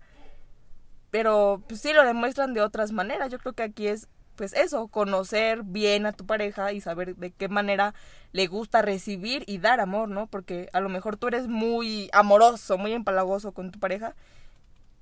[1.10, 3.32] pero pues sí lo demuestran de otras maneras.
[3.32, 7.30] Yo creo que aquí es, pues eso, conocer bien a tu pareja y saber de
[7.30, 7.94] qué manera
[8.32, 10.26] le gusta recibir y dar amor, ¿no?
[10.26, 14.14] Porque a lo mejor tú eres muy amoroso, muy empalagoso con tu pareja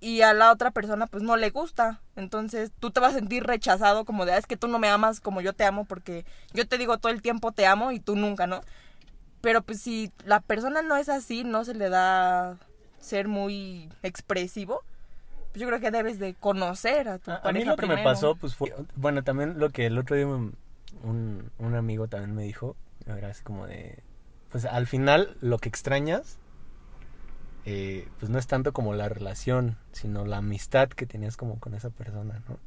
[0.01, 2.01] y a la otra persona pues no le gusta.
[2.16, 4.88] Entonces tú te vas a sentir rechazado como de, ah, es que tú no me
[4.88, 8.01] amas como yo te amo porque yo te digo todo el tiempo te amo y
[8.01, 8.62] tú nunca, ¿no?
[9.40, 12.57] Pero pues si la persona no es así, no se le da
[12.98, 14.82] ser muy expresivo,
[15.53, 17.86] pues yo creo que debes de conocer a tu A, a pareja mí lo que
[17.86, 18.74] me pasó, pues fue.
[18.96, 20.55] Bueno, también lo que el otro día un,
[21.03, 22.76] un, un amigo también me dijo.
[23.07, 24.03] Era así como de.
[24.51, 26.38] Pues al final, lo que extrañas.
[27.64, 31.74] Eh, pues no es tanto como la relación, sino la amistad que tenías como con
[31.74, 32.58] esa persona, ¿no?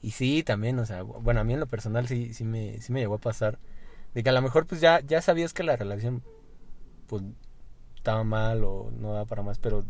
[0.00, 2.92] Y sí, también, o sea, bueno, a mí en lo personal sí, sí, me, sí
[2.92, 3.58] me llegó a pasar.
[4.14, 6.22] De que a lo mejor pues ya, ya sabías que la relación
[7.08, 7.22] pues
[7.96, 9.84] estaba mal o no daba para más, pero...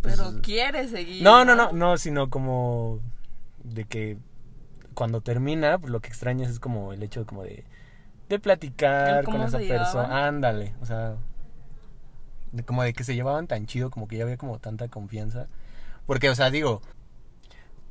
[0.00, 1.22] pues, Pero quieres seguir.
[1.22, 3.00] no, no, no, no, sino como
[3.64, 4.18] de que
[4.94, 7.64] cuando termina, pues lo que extrañas es como el hecho como de,
[8.28, 10.26] de platicar con esa persona.
[10.26, 11.16] Ándale, o sea,
[12.52, 15.46] de como de que se llevaban tan chido, como que ya había como tanta confianza.
[16.06, 16.82] Porque, o sea, digo,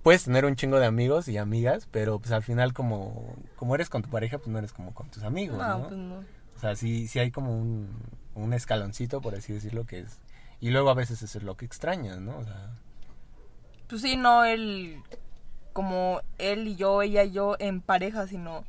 [0.04, 3.90] puedes tener un chingo de amigos y amigas, pero pues al final como, como eres
[3.90, 5.88] con tu pareja, pues no eres como con tus amigos, No, ¿no?
[5.88, 6.16] pues no.
[6.56, 7.88] O sea, sí, sí hay como un,
[8.36, 10.20] un escaloncito, por así decirlo, que es...
[10.60, 12.38] Y luego a veces eso es lo que extrañas, ¿no?
[12.38, 12.72] O sea...
[13.88, 15.02] Pues sí, no él
[15.72, 18.66] como él y yo, ella y yo en pareja, sino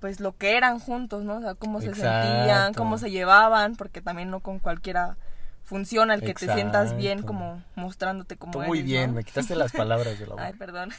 [0.00, 1.36] pues lo que eran juntos, ¿no?
[1.38, 5.16] O sea, cómo se sentían, cómo se llevaban, porque también no con cualquiera
[5.62, 9.16] funciona el que te sientas bien como mostrándote como Tú muy bien, ¿no?
[9.16, 10.44] me quitaste las palabras de la boca.
[10.46, 10.90] Ay, perdón.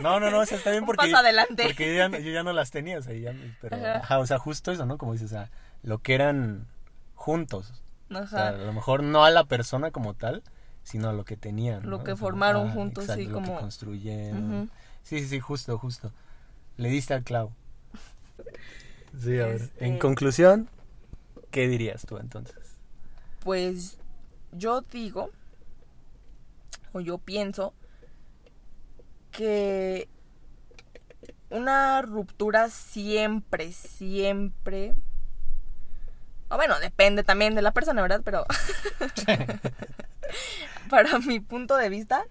[0.00, 1.06] No, no, no, o sea, está bien porque...
[1.06, 1.64] paso adelante.
[1.64, 3.76] Porque yo ya, no- yo ya no las tenía, o sea, ya, pero...
[3.76, 3.96] Ajá.
[3.98, 4.96] Ajá, o sea, justo eso, ¿no?
[4.96, 5.50] Como dices, o sea,
[5.82, 6.66] lo que eran
[7.14, 7.82] juntos.
[8.10, 8.52] O sea, a Ajá.
[8.52, 10.42] lo mejor no a la persona como tal,
[10.84, 11.88] sino a lo que tenían.
[11.88, 14.68] Lo que O sea, formaron ah, juntos, exacto, sí, lo que.
[15.02, 16.12] Sí, sí, sí, justo, justo.
[16.78, 17.52] Le diste al clavo.
[19.22, 19.62] Sí, a ver.
[19.62, 20.68] Este- En conclusión,
[21.50, 22.56] ¿qué dirías tú entonces?
[23.40, 23.98] Pues
[24.52, 25.30] yo digo,
[26.92, 27.74] o yo pienso,
[29.30, 30.08] que
[31.50, 34.94] una ruptura siempre, siempre...
[36.48, 38.20] O bueno, depende también de la persona, ¿verdad?
[38.24, 38.44] Pero
[40.90, 42.24] para mi punto de vista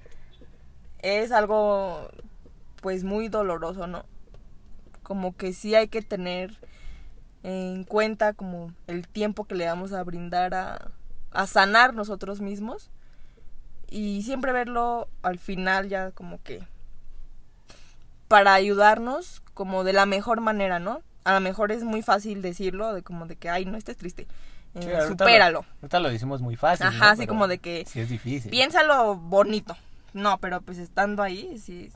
[0.99, 2.09] es algo
[2.81, 4.05] pues muy doloroso, ¿no?
[5.03, 6.57] Como que sí hay que tener
[7.43, 10.91] en cuenta como el tiempo que le vamos a brindar a,
[11.31, 12.89] a sanar nosotros mismos
[13.89, 16.63] y siempre verlo al final ya como que
[18.27, 21.01] para ayudarnos como de la mejor manera, ¿no?
[21.25, 24.23] A lo mejor es muy fácil decirlo de como de que ay no estés triste,
[24.75, 25.59] eh, Sí, ahorita supéralo.
[25.61, 26.87] Lo, ahorita lo decimos muy fácil.
[26.87, 27.11] Ajá, ¿no?
[27.11, 28.49] así Pero como de que Sí, es difícil.
[28.51, 29.75] piénsalo bonito.
[30.13, 31.91] No, pero pues estando ahí, sí,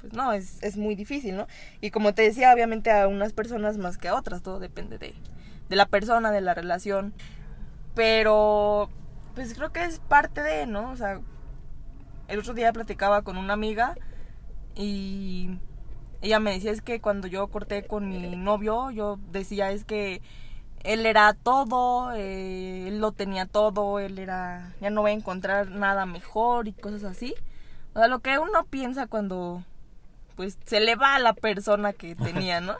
[0.00, 1.46] pues no, es, es muy difícil, ¿no?
[1.80, 5.14] Y como te decía, obviamente a unas personas más que a otras, todo depende de,
[5.68, 7.14] de la persona, de la relación.
[7.94, 8.90] Pero,
[9.34, 10.90] pues creo que es parte de, ¿no?
[10.90, 11.20] O sea,
[12.28, 13.96] el otro día platicaba con una amiga
[14.74, 15.58] y
[16.22, 20.22] ella me decía es que cuando yo corté con mi novio, yo decía es que
[20.84, 25.70] él era todo, eh, él lo tenía todo, él era, ya no voy a encontrar
[25.70, 27.34] nada mejor y cosas así.
[27.94, 29.64] O sea, lo que uno piensa cuando,
[30.36, 32.76] pues, se le va a la persona que tenía, ¿no?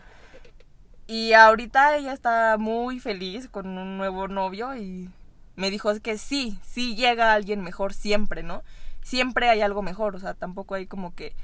[1.08, 5.08] Y ahorita ella está muy feliz con un nuevo novio y
[5.54, 8.62] me dijo es que sí, sí llega alguien mejor siempre, ¿no?
[9.02, 11.34] Siempre hay algo mejor, o sea, tampoco hay como que...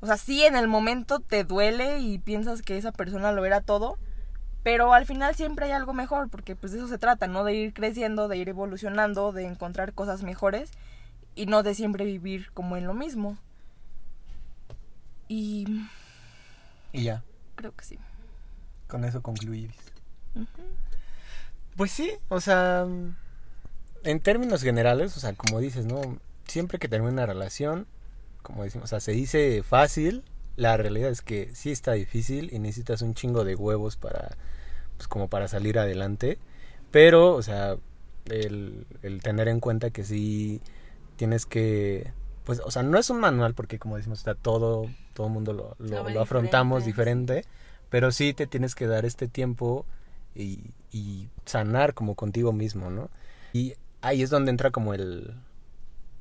[0.00, 3.60] O sea, sí en el momento te duele y piensas que esa persona lo era
[3.60, 3.96] todo,
[4.64, 7.44] pero al final siempre hay algo mejor, porque pues de eso se trata, ¿no?
[7.44, 10.72] De ir creciendo, de ir evolucionando, de encontrar cosas mejores
[11.34, 13.38] y no de siempre vivir como en lo mismo.
[15.28, 15.66] Y
[16.92, 17.22] Y ya,
[17.54, 17.98] creo que sí.
[18.88, 19.76] con eso concluimos.
[20.34, 20.46] Ujú.
[21.76, 22.86] Pues sí, o sea,
[24.04, 26.18] en términos generales, o sea, como dices, ¿no?
[26.46, 27.86] Siempre que termina una relación,
[28.42, 30.22] como decimos, o sea, se dice fácil,
[30.56, 34.36] la realidad es que sí está difícil y necesitas un chingo de huevos para,
[34.96, 36.38] pues como para salir adelante,
[36.92, 37.76] pero, o sea,
[38.26, 40.60] el, el tener en cuenta que sí
[41.16, 42.12] tienes que,
[42.44, 45.52] pues, o sea, no es un manual porque como decimos, está todo, todo el mundo
[45.54, 47.54] lo, lo, Lo afrontamos diferente, diferente,
[47.90, 49.86] pero sí te tienes que dar este tiempo
[50.34, 50.60] y,
[50.92, 53.08] y sanar como contigo mismo, ¿no?
[53.52, 55.34] Y ahí es donde entra como el,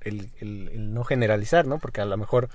[0.01, 1.79] el, el- el no generalizar, ¿no?
[1.79, 2.49] Porque a lo mejor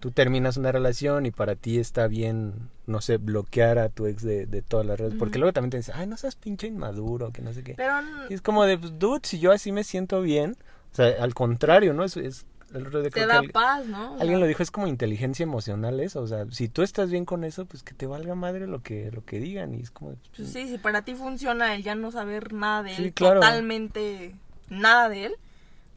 [0.00, 4.22] tú terminas una relación y para ti está bien, no sé, bloquear a tu ex
[4.22, 5.14] de, de todas las redes.
[5.18, 7.74] Porque luego también te dicen, ay, no seas pinche inmaduro, que no sé qué.
[7.74, 7.94] Pero
[8.28, 10.56] Y es como de, pues, dude, si yo así me siento bien,
[10.92, 12.04] o sea, al contrario, ¿no?
[12.04, 12.44] Es, es
[12.74, 14.16] el te creo da que paz, ¿no?
[14.18, 17.44] Alguien lo dijo, es como inteligencia emocional eso, o sea, si tú estás bien con
[17.44, 20.16] eso, pues que te valga madre lo que, lo que digan y es como...
[20.36, 23.40] Pues sí, si para ti funciona el ya no saber nada de él, claro.
[23.40, 24.34] totalmente
[24.68, 25.34] nada de él,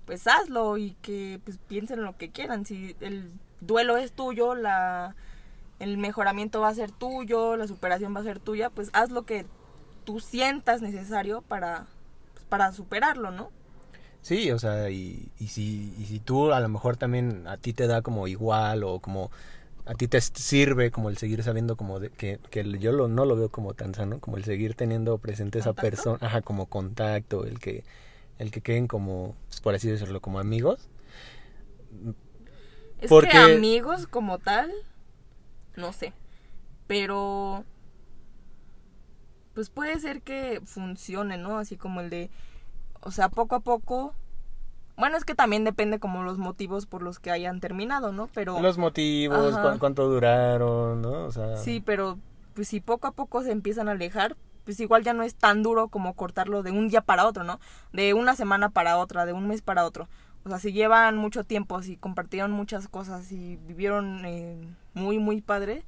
[0.05, 2.65] pues hazlo y que pues piensen lo que quieran.
[2.65, 5.15] Si el duelo es tuyo, la
[5.79, 9.23] el mejoramiento va a ser tuyo, la superación va a ser tuya, pues haz lo
[9.23, 9.45] que
[10.05, 11.87] tú sientas necesario para
[12.33, 13.51] pues, para superarlo, ¿no?
[14.27, 17.71] Sí, o sea, y, y, si, y si tú a lo mejor también a ti
[17.71, 19.31] te da como igual o como
[19.85, 23.23] a ti te sirve como el seguir sabiendo como de, que, que yo lo, no
[23.23, 27.45] lo veo como tan sano, como el seguir teniendo presente esa persona, ajá, como contacto,
[27.45, 27.85] el que,
[28.37, 30.89] el que queden como, por así decirlo, como amigos.
[32.99, 34.73] Es Porque- que amigos como tal,
[35.77, 36.11] no sé.
[36.85, 37.63] Pero
[39.53, 41.59] pues puede ser que funcione, ¿no?
[41.59, 42.29] Así como el de,
[43.07, 44.13] o sea, poco a poco.
[44.97, 48.27] Bueno, es que también depende como los motivos por los que hayan terminado, ¿no?
[48.33, 51.25] Pero Los motivos, cu- cuánto duraron, ¿no?
[51.25, 52.17] O sea, sí, pero
[52.53, 54.35] pues si poco a poco se empiezan a alejar,
[54.65, 57.59] pues igual ya no es tan duro como cortarlo de un día para otro, ¿no?
[57.93, 60.09] De una semana para otra, de un mes para otro.
[60.43, 64.57] O sea, si llevan mucho tiempo, si compartieron muchas cosas y vivieron eh,
[64.95, 65.83] muy, muy padre,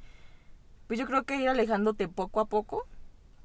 [0.88, 2.86] pues yo creo que ir alejándote poco a poco,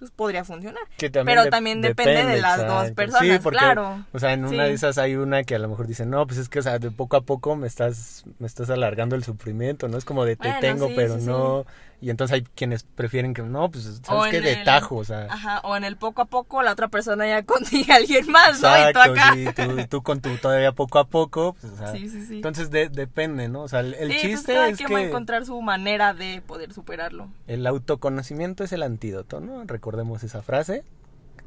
[0.05, 0.83] pues podría funcionar.
[0.97, 4.05] Que también Pero de- también depende de las dos personas, Sí, porque, claro.
[4.13, 4.69] O sea, en una Sí.
[4.71, 6.79] de esas hay una que a lo mejor dice, no, pues es que, o sea,
[6.79, 9.97] de poco a poco me estás, me estás alargando el sufrimiento, ¿no?
[9.99, 11.65] Es como de te Bueno, tengo, sí, pero no.
[12.05, 14.43] Y entonces hay quienes prefieren que, no, pues, ¿sabes qué?
[14.43, 15.27] De el- tajo, o sea.
[15.31, 18.61] Ajá, o en el poco a poco la otra persona ya consigue a alguien más,
[18.61, 18.69] ¿no?
[18.91, 19.33] Y tú acá.
[19.33, 21.93] sí, tú, tú con tu todavía poco a poco, pues, o sea.
[21.93, 22.35] Sí, sí, sí.
[22.37, 23.63] Entonces de- depende, ¿no?
[23.63, 25.59] O sea, el, el Sí, pues chiste cada es quien va a que encontrar su
[25.63, 27.31] manera de poder superarlo.
[27.47, 29.65] el autoconocimiento es el antídoto, ¿no?
[29.65, 30.85] Recordemos esa frase,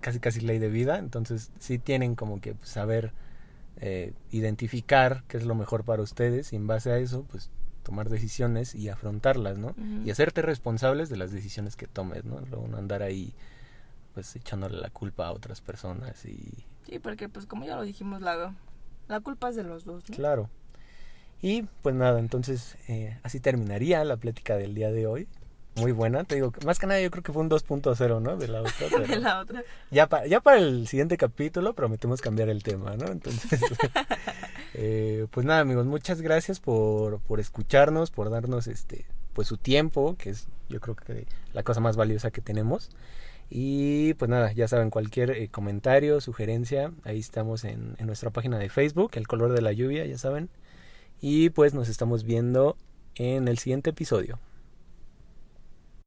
[0.01, 3.11] casi casi ley de vida, entonces sí tienen como que saber
[3.79, 7.51] eh, identificar qué es lo mejor para ustedes y en base a eso, pues
[7.87, 9.73] tomar decisiones y afrontarlas, ¿no?
[10.03, 12.41] Y hacerte responsables de las decisiones que tomes, ¿no?
[12.41, 13.33] Luego no andar ahí
[14.13, 18.21] pues echándole la culpa a otras personas y Sí, porque pues como ya lo dijimos,
[18.21, 18.53] la,
[19.07, 20.15] la culpa es de los dos, ¿no?
[20.17, 20.49] claro.
[21.41, 25.29] Y pues nada, entonces eh, así terminaría la plática del día de hoy.
[25.77, 28.35] Muy buena, te digo, más que nada yo creo que fue un 2.0, ¿no?
[28.37, 28.99] De la otra.
[29.07, 29.63] De la otra.
[29.91, 33.07] Ya, pa- ya para el siguiente capítulo prometemos cambiar el tema, ¿no?
[33.07, 33.59] Entonces,
[34.73, 40.15] eh, pues nada, amigos, muchas gracias por, por escucharnos, por darnos este, pues su tiempo,
[40.17, 42.89] que es yo creo que la cosa más valiosa que tenemos.
[43.49, 48.57] Y pues nada, ya saben, cualquier eh, comentario, sugerencia, ahí estamos en, en nuestra página
[48.57, 50.49] de Facebook, El color de la lluvia, ya saben.
[51.21, 52.75] Y pues nos estamos viendo
[53.15, 54.39] en el siguiente episodio.